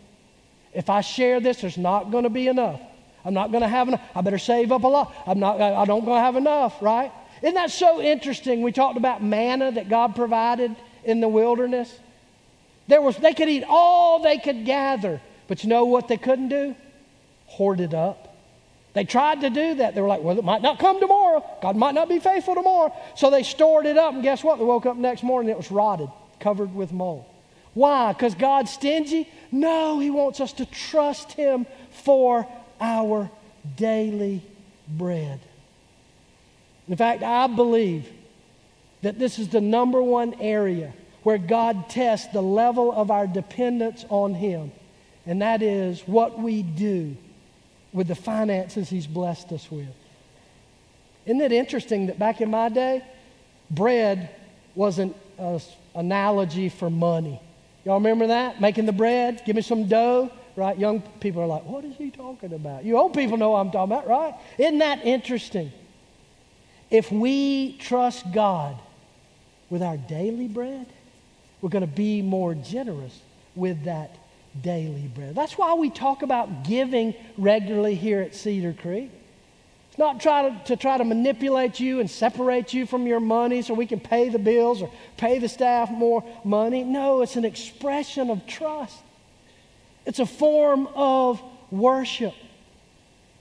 If 0.72 0.90
I 0.90 1.02
share 1.02 1.38
this, 1.38 1.60
there's 1.60 1.78
not 1.78 2.10
going 2.10 2.24
to 2.24 2.30
be 2.30 2.48
enough. 2.48 2.80
I'm 3.24 3.34
not 3.34 3.50
going 3.50 3.62
to 3.62 3.68
have 3.68 3.88
enough. 3.88 4.00
I 4.14 4.22
better 4.22 4.38
save 4.38 4.72
up 4.72 4.84
a 4.84 4.88
lot. 4.88 5.14
I'm 5.26 5.38
not, 5.38 5.60
I 5.60 5.84
don't 5.84 6.04
going 6.04 6.16
to 6.16 6.22
have 6.22 6.36
enough, 6.36 6.80
right? 6.80 7.12
Isn't 7.42 7.54
that 7.54 7.70
so 7.70 8.00
interesting? 8.00 8.62
We 8.62 8.72
talked 8.72 8.96
about 8.96 9.22
manna 9.22 9.72
that 9.72 9.88
God 9.88 10.16
provided 10.16 10.74
in 11.04 11.20
the 11.20 11.28
wilderness. 11.28 11.94
There 12.86 13.02
was, 13.02 13.16
they 13.16 13.34
could 13.34 13.48
eat 13.48 13.64
all 13.68 14.22
they 14.22 14.38
could 14.38 14.64
gather, 14.64 15.20
but 15.46 15.62
you 15.62 15.68
know 15.68 15.84
what 15.84 16.08
they 16.08 16.16
couldn't 16.16 16.48
do? 16.48 16.74
Hoard 17.46 17.80
it 17.80 17.92
up. 17.92 18.27
They 18.94 19.04
tried 19.04 19.42
to 19.42 19.50
do 19.50 19.74
that. 19.76 19.94
They 19.94 20.00
were 20.00 20.08
like, 20.08 20.22
well, 20.22 20.38
it 20.38 20.44
might 20.44 20.62
not 20.62 20.78
come 20.78 20.98
tomorrow. 20.98 21.44
God 21.62 21.76
might 21.76 21.94
not 21.94 22.08
be 22.08 22.18
faithful 22.18 22.54
tomorrow. 22.54 22.92
So 23.16 23.30
they 23.30 23.42
stored 23.42 23.86
it 23.86 23.98
up, 23.98 24.14
and 24.14 24.22
guess 24.22 24.42
what? 24.42 24.58
They 24.58 24.64
woke 24.64 24.86
up 24.86 24.96
next 24.96 25.22
morning, 25.22 25.50
it 25.50 25.56
was 25.56 25.70
rotted, 25.70 26.08
covered 26.40 26.74
with 26.74 26.92
mold. 26.92 27.24
Why? 27.74 28.12
Because 28.12 28.34
God's 28.34 28.72
stingy? 28.72 29.28
No, 29.52 29.98
He 29.98 30.10
wants 30.10 30.40
us 30.40 30.52
to 30.54 30.66
trust 30.66 31.32
Him 31.32 31.66
for 31.90 32.46
our 32.80 33.30
daily 33.76 34.42
bread. 34.88 35.40
In 36.88 36.96
fact, 36.96 37.22
I 37.22 37.46
believe 37.46 38.08
that 39.02 39.18
this 39.18 39.38
is 39.38 39.48
the 39.48 39.60
number 39.60 40.02
one 40.02 40.34
area 40.40 40.92
where 41.22 41.38
God 41.38 41.90
tests 41.90 42.32
the 42.32 42.42
level 42.42 42.90
of 42.90 43.10
our 43.10 43.26
dependence 43.26 44.04
on 44.08 44.34
Him, 44.34 44.72
and 45.26 45.42
that 45.42 45.62
is 45.62 46.00
what 46.06 46.38
we 46.38 46.62
do 46.62 47.16
with 47.92 48.08
the 48.08 48.14
finances 48.14 48.88
He's 48.88 49.06
blessed 49.06 49.52
us 49.52 49.70
with. 49.70 49.88
Isn't 51.26 51.40
it 51.40 51.52
interesting 51.52 52.06
that 52.06 52.18
back 52.18 52.40
in 52.40 52.50
my 52.50 52.68
day, 52.68 53.04
bread 53.70 54.30
wasn't 54.74 55.14
an 55.38 55.60
analogy 55.94 56.68
for 56.68 56.90
money? 56.90 57.40
Y'all 57.84 57.94
remember 57.94 58.28
that? 58.28 58.60
Making 58.60 58.86
the 58.86 58.92
bread, 58.92 59.42
give 59.44 59.56
me 59.56 59.62
some 59.62 59.86
dough, 59.86 60.30
right? 60.56 60.78
Young 60.78 61.00
people 61.20 61.42
are 61.42 61.46
like, 61.46 61.64
what 61.64 61.84
is 61.84 61.96
he 61.96 62.10
talking 62.10 62.52
about? 62.52 62.84
You 62.84 62.98
old 62.98 63.14
people 63.14 63.36
know 63.36 63.50
what 63.50 63.60
I'm 63.60 63.70
talking 63.70 63.92
about, 63.92 64.08
right? 64.08 64.34
Isn't 64.58 64.78
that 64.78 65.04
interesting? 65.04 65.72
If 66.90 67.12
we 67.12 67.76
trust 67.78 68.32
God 68.32 68.76
with 69.70 69.82
our 69.82 69.96
daily 69.96 70.48
bread, 70.48 70.86
we're 71.60 71.70
going 71.70 71.86
to 71.86 71.86
be 71.86 72.22
more 72.22 72.54
generous 72.54 73.20
with 73.54 73.84
that 73.84 74.16
daily 74.62 75.10
bread. 75.14 75.34
That's 75.34 75.56
why 75.56 75.74
we 75.74 75.90
talk 75.90 76.22
about 76.22 76.64
giving 76.64 77.14
regularly 77.36 77.94
here 77.94 78.20
at 78.20 78.34
Cedar 78.34 78.72
Creek. 78.72 79.10
It's 79.88 79.98
not 79.98 80.20
try 80.20 80.48
to, 80.48 80.64
to 80.66 80.76
try 80.76 80.98
to 80.98 81.04
manipulate 81.04 81.80
you 81.80 82.00
and 82.00 82.10
separate 82.10 82.72
you 82.72 82.86
from 82.86 83.06
your 83.06 83.20
money 83.20 83.62
so 83.62 83.74
we 83.74 83.86
can 83.86 84.00
pay 84.00 84.28
the 84.28 84.38
bills 84.38 84.82
or 84.82 84.90
pay 85.16 85.38
the 85.38 85.48
staff 85.48 85.90
more 85.90 86.24
money. 86.44 86.84
No, 86.84 87.22
it's 87.22 87.36
an 87.36 87.44
expression 87.44 88.30
of 88.30 88.46
trust. 88.46 88.96
It's 90.06 90.18
a 90.18 90.26
form 90.26 90.88
of 90.94 91.42
worship. 91.70 92.34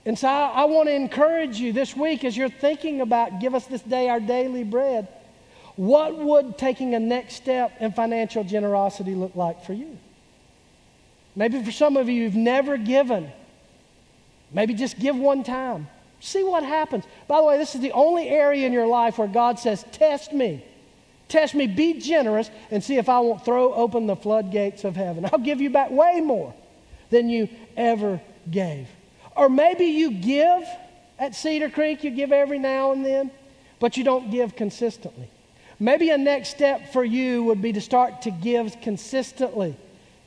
And 0.04 0.18
so 0.18 0.28
I, 0.28 0.48
I 0.48 0.64
want 0.64 0.88
to 0.88 0.94
encourage 0.94 1.58
you 1.58 1.72
this 1.72 1.96
week 1.96 2.24
as 2.24 2.36
you're 2.36 2.48
thinking 2.48 3.00
about 3.00 3.40
give 3.40 3.54
us 3.54 3.66
this 3.66 3.82
day 3.82 4.08
our 4.08 4.20
daily 4.20 4.64
bread. 4.64 5.08
What 5.76 6.18
would 6.18 6.58
taking 6.58 6.94
a 6.94 6.98
next 6.98 7.34
step 7.34 7.76
in 7.78 7.92
financial 7.92 8.42
generosity 8.42 9.14
look 9.14 9.36
like 9.36 9.64
for 9.64 9.74
you? 9.74 9.96
Maybe 11.38 11.62
for 11.62 11.70
some 11.70 11.96
of 11.96 12.08
you, 12.08 12.24
you've 12.24 12.34
never 12.34 12.76
given. 12.76 13.30
Maybe 14.52 14.74
just 14.74 14.98
give 14.98 15.14
one 15.14 15.44
time. 15.44 15.86
See 16.18 16.42
what 16.42 16.64
happens. 16.64 17.04
By 17.28 17.36
the 17.36 17.44
way, 17.44 17.58
this 17.58 17.76
is 17.76 17.80
the 17.80 17.92
only 17.92 18.28
area 18.28 18.66
in 18.66 18.72
your 18.72 18.88
life 18.88 19.18
where 19.18 19.28
God 19.28 19.60
says, 19.60 19.84
Test 19.92 20.32
me. 20.32 20.64
Test 21.28 21.54
me, 21.54 21.68
be 21.68 22.00
generous, 22.00 22.50
and 22.72 22.82
see 22.82 22.96
if 22.96 23.08
I 23.08 23.20
won't 23.20 23.44
throw 23.44 23.72
open 23.72 24.08
the 24.08 24.16
floodgates 24.16 24.82
of 24.82 24.96
heaven. 24.96 25.26
I'll 25.32 25.38
give 25.38 25.60
you 25.60 25.70
back 25.70 25.92
way 25.92 26.20
more 26.20 26.52
than 27.10 27.28
you 27.28 27.48
ever 27.76 28.20
gave. 28.50 28.88
Or 29.36 29.48
maybe 29.48 29.84
you 29.84 30.10
give 30.10 30.64
at 31.20 31.36
Cedar 31.36 31.70
Creek, 31.70 32.02
you 32.02 32.10
give 32.10 32.32
every 32.32 32.58
now 32.58 32.90
and 32.90 33.04
then, 33.04 33.30
but 33.78 33.96
you 33.96 34.02
don't 34.02 34.32
give 34.32 34.56
consistently. 34.56 35.30
Maybe 35.78 36.10
a 36.10 36.18
next 36.18 36.48
step 36.48 36.92
for 36.92 37.04
you 37.04 37.44
would 37.44 37.62
be 37.62 37.74
to 37.74 37.80
start 37.80 38.22
to 38.22 38.32
give 38.32 38.80
consistently. 38.80 39.76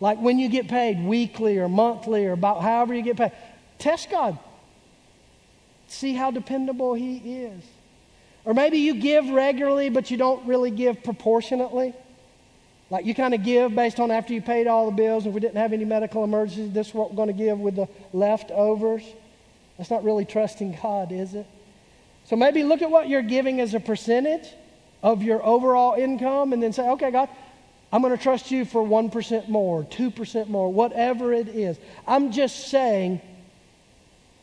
Like 0.01 0.19
when 0.19 0.39
you 0.39 0.49
get 0.49 0.67
paid 0.67 1.01
weekly 1.05 1.59
or 1.59 1.69
monthly 1.69 2.25
or 2.25 2.33
about 2.33 2.61
however 2.61 2.93
you 2.93 3.03
get 3.03 3.17
paid. 3.17 3.31
Test 3.77 4.09
God. 4.09 4.37
See 5.87 6.13
how 6.13 6.31
dependable 6.31 6.95
He 6.95 7.17
is. 7.43 7.63
Or 8.43 8.53
maybe 8.55 8.79
you 8.79 8.95
give 8.95 9.29
regularly, 9.29 9.89
but 9.89 10.09
you 10.09 10.17
don't 10.17 10.45
really 10.47 10.71
give 10.71 11.03
proportionately. 11.03 11.93
Like 12.89 13.05
you 13.05 13.13
kind 13.13 13.35
of 13.35 13.43
give 13.43 13.73
based 13.75 13.99
on 13.99 14.09
after 14.09 14.33
you 14.33 14.41
paid 14.41 14.65
all 14.67 14.87
the 14.87 14.91
bills. 14.91 15.27
If 15.27 15.33
we 15.33 15.39
didn't 15.39 15.57
have 15.57 15.71
any 15.71 15.85
medical 15.85 16.23
emergencies, 16.23 16.73
this 16.73 16.89
is 16.89 16.93
what 16.93 17.11
we're 17.11 17.15
going 17.15 17.27
to 17.27 17.33
give 17.33 17.59
with 17.59 17.75
the 17.75 17.87
leftovers. 18.11 19.03
That's 19.77 19.91
not 19.91 20.03
really 20.03 20.25
trusting 20.25 20.77
God, 20.81 21.11
is 21.11 21.35
it? 21.35 21.45
So 22.25 22.35
maybe 22.35 22.63
look 22.63 22.81
at 22.81 22.89
what 22.89 23.07
you're 23.07 23.21
giving 23.21 23.61
as 23.61 23.75
a 23.75 23.79
percentage 23.79 24.47
of 25.03 25.21
your 25.21 25.45
overall 25.45 25.93
income 25.93 26.53
and 26.53 26.61
then 26.61 26.73
say, 26.73 26.89
okay, 26.89 27.11
God, 27.11 27.29
I'm 27.91 28.01
going 28.01 28.15
to 28.15 28.21
trust 28.21 28.51
you 28.51 28.63
for 28.63 28.82
1% 28.84 29.49
more, 29.49 29.84
2% 29.84 30.47
more, 30.47 30.71
whatever 30.71 31.34
it 31.34 31.49
is. 31.49 31.77
I'm 32.08 32.32
just 32.32 32.69
saying, 32.69 33.21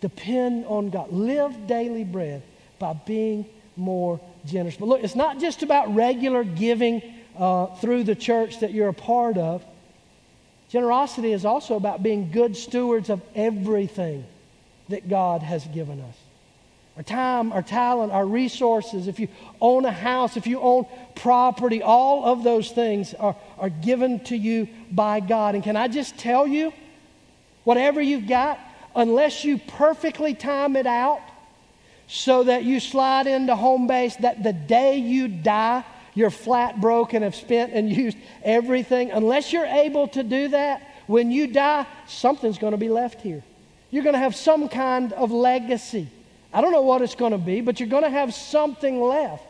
depend 0.00 0.66
on 0.66 0.90
God. 0.90 1.12
Live 1.12 1.66
daily 1.66 2.04
bread 2.04 2.42
by 2.78 2.92
being 2.92 3.46
more 3.76 4.20
generous. 4.44 4.76
But 4.76 4.88
look, 4.88 5.02
it's 5.02 5.16
not 5.16 5.40
just 5.40 5.62
about 5.62 5.94
regular 5.94 6.44
giving 6.44 7.02
uh, 7.38 7.66
through 7.76 8.04
the 8.04 8.14
church 8.14 8.60
that 8.60 8.72
you're 8.72 8.88
a 8.88 8.94
part 8.94 9.38
of. 9.38 9.64
Generosity 10.68 11.32
is 11.32 11.46
also 11.46 11.76
about 11.76 12.02
being 12.02 12.30
good 12.30 12.54
stewards 12.56 13.08
of 13.08 13.22
everything 13.34 14.26
that 14.90 15.08
God 15.08 15.42
has 15.42 15.66
given 15.68 16.00
us 16.00 16.16
our 16.98 17.04
time, 17.04 17.52
our 17.52 17.62
talent, 17.62 18.12
our 18.12 18.26
resources. 18.26 19.06
If 19.06 19.20
you 19.20 19.28
own 19.60 19.84
a 19.84 19.92
house, 19.92 20.36
if 20.36 20.48
you 20.48 20.58
own 20.58 20.84
property, 21.14 21.80
all 21.80 22.24
of 22.24 22.42
those 22.42 22.72
things 22.72 23.14
are, 23.14 23.36
are 23.56 23.68
given 23.68 24.18
to 24.24 24.36
you 24.36 24.68
by 24.90 25.20
God. 25.20 25.54
And 25.54 25.62
can 25.62 25.76
I 25.76 25.86
just 25.86 26.18
tell 26.18 26.44
you, 26.44 26.72
whatever 27.62 28.02
you've 28.02 28.26
got, 28.26 28.58
unless 28.96 29.44
you 29.44 29.58
perfectly 29.58 30.34
time 30.34 30.74
it 30.74 30.88
out 30.88 31.20
so 32.08 32.42
that 32.42 32.64
you 32.64 32.80
slide 32.80 33.28
into 33.28 33.54
home 33.54 33.86
base, 33.86 34.16
that 34.16 34.42
the 34.42 34.52
day 34.52 34.96
you 34.96 35.28
die, 35.28 35.84
you're 36.14 36.30
flat 36.30 36.80
broke 36.80 37.12
and 37.12 37.22
have 37.22 37.36
spent 37.36 37.74
and 37.74 37.92
used 37.96 38.16
everything, 38.42 39.12
unless 39.12 39.52
you're 39.52 39.66
able 39.66 40.08
to 40.08 40.24
do 40.24 40.48
that, 40.48 40.82
when 41.06 41.30
you 41.30 41.46
die, 41.46 41.86
something's 42.08 42.58
going 42.58 42.72
to 42.72 42.76
be 42.76 42.88
left 42.88 43.20
here. 43.20 43.44
You're 43.92 44.02
going 44.02 44.14
to 44.14 44.18
have 44.18 44.34
some 44.34 44.68
kind 44.68 45.12
of 45.12 45.30
legacy. 45.30 46.08
I 46.58 46.60
don't 46.60 46.72
know 46.72 46.82
what 46.82 47.02
it's 47.02 47.14
going 47.14 47.30
to 47.30 47.38
be, 47.38 47.60
but 47.60 47.78
you're 47.78 47.88
going 47.88 48.02
to 48.02 48.10
have 48.10 48.34
something 48.34 49.00
left. 49.00 49.44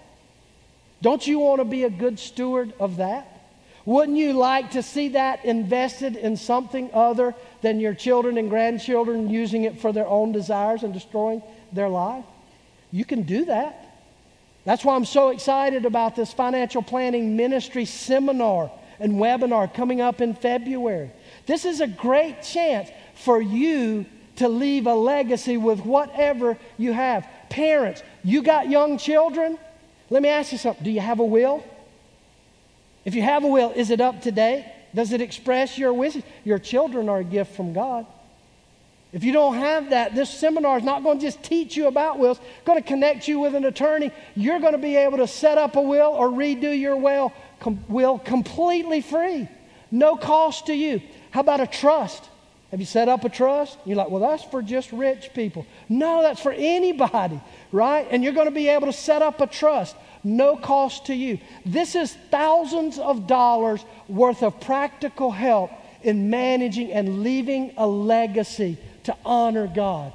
Don't 1.01 1.27
you 1.27 1.39
want 1.39 1.59
to 1.63 1.65
be 1.65 1.85
a 1.85 1.91
good 1.91 2.19
steward 2.19 2.75
of 2.79 2.99
that? 2.99 3.49
Wouldn't 3.87 4.19
you 4.19 4.35
like 4.35 4.73
to 4.73 4.83
see 4.83 5.09
that 5.09 5.43
invested 5.47 6.17
in 6.17 6.37
something 6.37 6.91
other 6.93 7.35
than 7.63 7.81
your 7.81 7.95
children 7.95 8.37
and 8.37 8.51
grandchildren 8.51 9.31
using 9.31 9.65
it 9.65 9.81
for 9.81 9.91
their 9.91 10.07
own 10.07 10.33
desires 10.33 10.83
and 10.83 10.93
destroying 10.93 11.43
their 11.73 11.89
life? 11.89 12.27
You 12.93 13.07
can 13.07 13.23
do 13.23 13.47
that. 13.47 13.87
That's 14.67 14.85
why 14.85 14.95
I'm 14.95 15.07
so 15.07 15.31
excited 15.31 15.87
about 15.87 16.15
this 16.15 16.35
financial 16.35 16.83
planning 16.83 17.39
ministry 17.39 17.87
seminar 17.87 18.71
and 19.01 19.15
webinar 19.15 19.73
coming 19.73 20.03
up 20.03 20.21
in 20.21 20.35
February. 20.35 21.11
This 21.47 21.65
is 21.65 21.81
a 21.81 21.87
great 21.87 22.43
chance 22.43 22.91
for 23.15 23.41
you 23.41 24.05
to 24.39 24.49
leave 24.49 24.87
a 24.87 24.95
legacy 24.95 25.57
with 25.57 25.81
whatever 25.81 26.57
you 26.77 26.93
have. 26.93 27.29
Parents, 27.51 28.03
you 28.25 28.43
got 28.43 28.71
young 28.71 28.99
children? 28.99 29.59
Let 30.11 30.23
me 30.23 30.29
ask 30.29 30.53
you 30.53 30.59
something. 30.59 30.85
Do 30.85 30.91
you 30.91 31.01
have 31.01 31.21
a 31.21 31.25
will? 31.25 31.65
If 33.05 33.15
you 33.15 33.23
have 33.23 33.45
a 33.45 33.49
will, 33.49 33.71
is 33.73 33.91
it 33.91 34.01
up 34.01 34.23
to 34.23 34.33
date? 34.33 34.65
Does 34.95 35.13
it 35.13 35.21
express 35.21 35.77
your 35.77 35.93
wishes? 35.93 36.23
Your 36.45 36.59
children 36.59 37.09
are 37.09 37.19
a 37.19 37.25
gift 37.25 37.55
from 37.57 37.73
God. 37.73 38.07
If 39.13 39.25
you 39.25 39.33
don't 39.33 39.55
have 39.55 39.91
that, 39.91 40.15
this 40.15 40.31
seminar 40.31 40.79
is 40.79 40.85
not 40.85 41.03
going 41.03 41.19
to 41.19 41.25
just 41.25 41.43
teach 41.43 41.77
you 41.77 41.87
about 41.87 42.19
wills, 42.19 42.39
it's 42.39 42.67
going 42.67 42.81
to 42.81 42.87
connect 42.87 43.27
you 43.27 43.41
with 43.41 43.55
an 43.55 43.65
attorney. 43.65 44.11
You're 44.35 44.61
going 44.61 44.73
to 44.73 44.79
be 44.79 44.97
able 44.97 45.19
to 45.19 45.27
set 45.27 45.57
up 45.57 45.77
a 45.77 45.83
will 45.83 46.11
or 46.11 46.29
redo 46.29 46.79
your 46.79 46.97
will, 46.97 47.33
com- 47.61 47.83
will 47.89 48.19
completely 48.19 49.01
free, 49.01 49.49
no 49.91 50.17
cost 50.17 50.67
to 50.67 50.75
you. 50.75 51.01
How 51.31 51.41
about 51.41 51.61
a 51.61 51.67
trust? 51.67 52.29
Have 52.71 52.81
you 52.81 52.87
set 52.87 53.09
up 53.09 53.25
a 53.25 53.31
trust? 53.31 53.79
You're 53.87 53.97
like, 53.97 54.11
well, 54.11 54.21
that's 54.21 54.45
for 54.45 54.61
just 54.61 54.93
rich 54.93 55.31
people. 55.35 55.67
No, 55.89 56.21
that's 56.23 56.41
for 56.41 56.53
anybody, 56.53 57.41
right? 57.73 58.07
And 58.11 58.23
you're 58.23 58.35
going 58.35 58.49
to 58.49 58.55
be 58.55 58.69
able 58.69 58.87
to 58.89 58.93
set 58.93 59.23
up 59.23 59.41
a 59.41 59.47
trust, 59.47 59.97
no 60.23 60.55
cost 60.57 61.07
to 61.07 61.15
you. 61.15 61.39
This 61.65 61.95
is 61.95 62.15
thousands 62.31 62.99
of 62.99 63.27
dollars 63.27 63.83
worth 64.07 64.43
of 64.43 64.61
practical 64.61 65.31
help 65.31 65.71
in 66.03 66.29
managing 66.29 66.93
and 66.93 67.23
leaving 67.23 67.73
a 67.79 67.87
legacy 67.87 68.77
to 69.05 69.17
honor 69.25 69.67
God. 69.67 70.13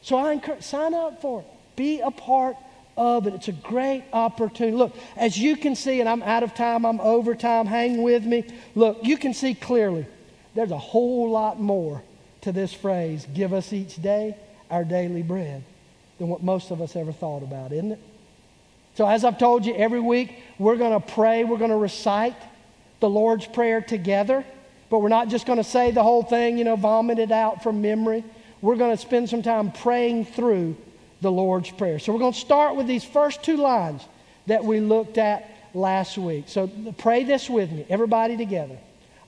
So 0.00 0.16
I 0.16 0.32
encourage, 0.32 0.62
sign 0.62 0.94
up 0.94 1.20
for 1.20 1.40
it. 1.40 1.46
Be 1.76 2.00
a 2.00 2.10
part 2.10 2.56
of 2.96 3.26
it. 3.26 3.34
It's 3.34 3.48
a 3.48 3.52
great 3.52 4.04
opportunity. 4.12 4.74
Look, 4.74 4.96
as 5.16 5.36
you 5.36 5.56
can 5.56 5.74
see, 5.76 6.00
and 6.00 6.08
I'm 6.08 6.22
out 6.22 6.42
of 6.42 6.54
time, 6.54 6.86
I'm 6.86 7.00
over 7.00 7.34
time, 7.34 7.66
hang 7.66 8.02
with 8.02 8.24
me. 8.24 8.44
Look, 8.74 9.00
you 9.02 9.18
can 9.18 9.34
see 9.34 9.54
clearly 9.54 10.06
there's 10.54 10.70
a 10.70 10.78
whole 10.78 11.30
lot 11.30 11.60
more 11.60 12.02
to 12.42 12.52
this 12.52 12.72
phrase, 12.72 13.26
give 13.34 13.52
us 13.52 13.72
each 13.72 14.00
day 14.00 14.36
our 14.70 14.84
daily 14.84 15.22
bread, 15.22 15.64
than 16.18 16.28
what 16.28 16.42
most 16.42 16.70
of 16.70 16.80
us 16.80 16.96
ever 16.96 17.12
thought 17.12 17.42
about, 17.42 17.72
isn't 17.72 17.92
it? 17.92 18.00
So, 18.94 19.06
as 19.08 19.24
I've 19.24 19.38
told 19.38 19.66
you, 19.66 19.74
every 19.74 20.00
week 20.00 20.38
we're 20.58 20.76
going 20.76 21.00
to 21.00 21.06
pray, 21.14 21.42
we're 21.44 21.58
going 21.58 21.70
to 21.70 21.76
recite 21.76 22.36
the 23.00 23.08
Lord's 23.08 23.46
Prayer 23.46 23.80
together, 23.80 24.44
but 24.88 25.00
we're 25.00 25.08
not 25.08 25.28
just 25.28 25.46
going 25.46 25.58
to 25.58 25.64
say 25.64 25.90
the 25.90 26.02
whole 26.02 26.22
thing, 26.22 26.58
you 26.58 26.64
know, 26.64 26.76
vomit 26.76 27.18
it 27.18 27.32
out 27.32 27.62
from 27.62 27.82
memory. 27.82 28.24
We're 28.60 28.76
going 28.76 28.96
to 28.96 29.00
spend 29.00 29.28
some 29.28 29.42
time 29.42 29.72
praying 29.72 30.26
through 30.26 30.76
the 31.20 31.32
Lord's 31.32 31.70
Prayer. 31.70 31.98
So, 31.98 32.12
we're 32.12 32.20
going 32.20 32.34
to 32.34 32.38
start 32.38 32.76
with 32.76 32.86
these 32.86 33.04
first 33.04 33.42
two 33.42 33.56
lines 33.56 34.02
that 34.46 34.64
we 34.64 34.80
looked 34.80 35.18
at 35.18 35.50
last 35.74 36.16
week. 36.16 36.44
So, 36.46 36.70
pray 36.98 37.24
this 37.24 37.50
with 37.50 37.72
me, 37.72 37.84
everybody 37.88 38.36
together. 38.36 38.78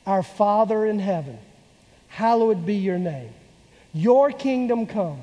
Our 0.07 0.23
Father 0.23 0.87
in 0.87 0.99
heaven, 1.01 1.39
hallowed 2.09 2.65
be 2.65 2.77
your 2.77 2.99
name. 2.99 3.35
Your 3.93 4.31
kingdom 4.31 4.87
come, 4.87 5.23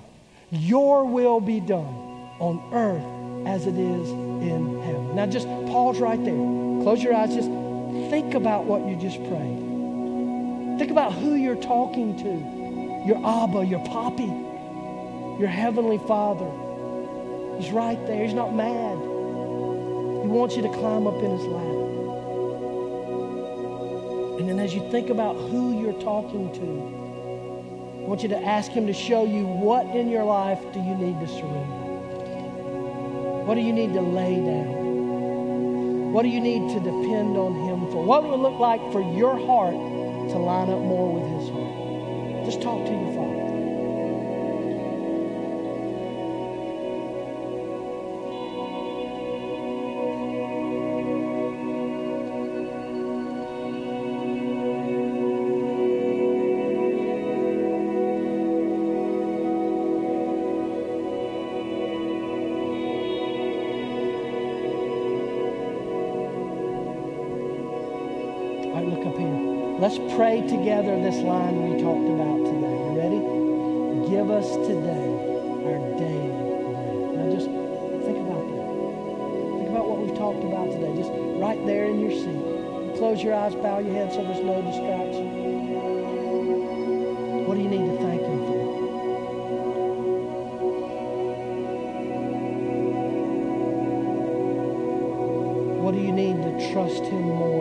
your 0.52 1.06
will 1.06 1.40
be 1.40 1.60
done 1.60 2.12
on 2.40 2.74
earth 2.74 3.48
as 3.48 3.66
it 3.66 3.78
is 3.78 4.10
in 4.10 4.82
heaven. 4.82 5.16
Now 5.16 5.26
just 5.26 5.48
pause 5.48 6.00
right 6.00 6.24
there. 6.24 6.36
Close 6.84 7.02
your 7.02 7.14
eyes. 7.14 7.34
Just 7.34 7.50
think 8.10 8.34
about 8.34 8.66
what 8.66 8.86
you 8.86 8.98
just 8.98 9.18
prayed. 9.18 10.80
Think 10.80 10.92
about 10.92 11.14
who 11.14 11.36
you're 11.36 11.56
talking 11.56 12.18
to. 12.18 13.08
Your 13.08 13.18
Abba, 13.18 13.66
your 13.66 13.80
Papi, 13.82 15.40
your 15.40 15.50
Heavenly 15.50 15.98
Father. 16.00 16.50
He's 17.58 17.72
right 17.72 18.06
there. 18.08 18.26
He's 18.26 18.34
not 18.34 18.54
mad. 18.54 18.98
He 18.98 20.28
wants 20.28 20.56
you 20.56 20.62
to 20.64 20.70
climb 20.70 21.08
up 21.08 21.16
in 21.16 21.38
His 21.38 21.46
lap. 21.46 22.03
And 24.40 24.50
then 24.50 24.60
as 24.60 24.74
you 24.74 24.90
think 24.90 25.10
about 25.10 25.36
who 25.36 25.80
you're 25.80 26.02
talking 26.02 26.52
to, 26.54 28.04
I 28.04 28.08
want 28.08 28.24
you 28.24 28.30
to 28.30 28.44
ask 28.44 28.72
Him 28.72 28.88
to 28.88 28.94
show 28.94 29.24
you 29.26 29.46
what 29.46 29.86
in 29.96 30.10
your 30.10 30.24
life 30.24 30.60
do 30.74 30.80
you 30.80 30.96
need 30.96 31.20
to 31.20 31.28
surrender? 31.28 31.84
What 33.46 33.56
do 33.56 33.62
you 33.62 33.72
need 33.72 33.94
to 33.94 34.02
lay 34.02 34.36
down? 34.36 36.12
What 36.14 36.24
do 36.24 36.30
you 36.30 36.42
need 36.42 36.74
to 36.74 36.80
depend 36.80 37.38
on 37.38 37.54
Him 37.68 37.92
for? 37.92 38.04
What 38.04 38.24
would 38.24 38.34
it 38.34 38.38
look 38.38 38.60
like 38.60 38.82
for 38.92 39.02
your 39.02 39.38
heart 39.38 39.74
to 39.74 40.38
line 40.38 40.70
up 40.70 40.80
more 40.80 41.14
with 41.14 41.26
His 41.40 41.50
heart? 41.50 42.46
Just 42.46 42.62
talk 42.62 42.86
to 42.86 42.92
your 42.92 43.14
Father. 43.14 43.33
Together 70.50 71.00
this 71.02 71.18
line 71.24 71.56
we 71.64 71.82
talked 71.82 72.10
about 72.10 72.38
today. 72.44 72.78
You 72.84 72.92
ready? 73.00 73.20
Give 74.10 74.30
us 74.30 74.56
today 74.68 75.08
our 75.64 75.80
daily 75.98 76.30
bread. 76.30 77.16
Now 77.16 77.32
just 77.32 77.48
think 78.04 78.18
about 78.20 78.44
that. 78.52 78.68
Think 79.58 79.70
about 79.72 79.86
what 79.88 80.00
we've 80.00 80.18
talked 80.18 80.44
about 80.44 80.72
today. 80.72 80.92
Just 80.96 81.12
right 81.40 81.60
there 81.66 81.86
in 81.86 82.00
your 82.00 82.12
seat. 82.12 82.98
Close 82.98 83.24
your 83.24 83.34
eyes, 83.34 83.56
bow 83.56 83.80
your 83.80 83.94
head 83.94 84.12
so 84.12 84.24
there's 84.24 84.44
no 84.44 84.62
distraction. 84.62 85.44
What 87.46 87.56
do 87.56 87.62
you 87.62 87.70
need 87.70 87.86
to 87.86 87.98
thank 87.98 88.22
Him 88.22 88.40
for? 88.40 88.64
What 95.84 95.94
do 95.94 96.00
you 96.00 96.12
need 96.12 96.42
to 96.44 96.72
trust 96.74 97.04
Him 97.04 97.22
more 97.22 97.53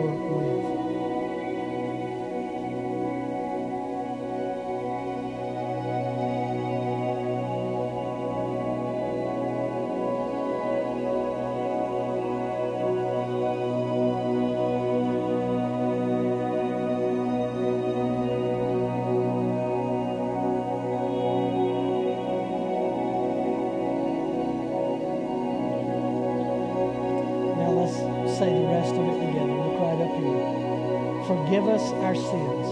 us 31.73 31.91
our 32.05 32.13
sins 32.13 32.67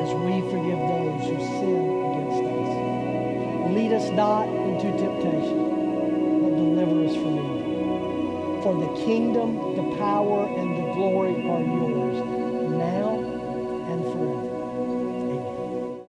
as 0.00 0.14
we 0.24 0.40
forgive 0.48 0.80
those 0.80 1.22
who 1.28 1.36
sin 1.60 1.84
against 2.08 2.40
us. 2.48 3.74
Lead 3.76 3.92
us 3.92 4.08
not 4.12 4.48
into 4.48 4.88
temptation, 4.96 6.40
but 6.42 6.56
deliver 6.56 7.04
us 7.04 7.14
from 7.16 7.36
evil. 7.36 8.62
For 8.62 8.74
the 8.80 9.04
kingdom, 9.04 9.76
the 9.76 9.96
power, 9.98 10.46
and 10.46 10.74
the 10.74 10.92
glory 10.94 11.34
are 11.50 11.60
yours. 11.60 12.19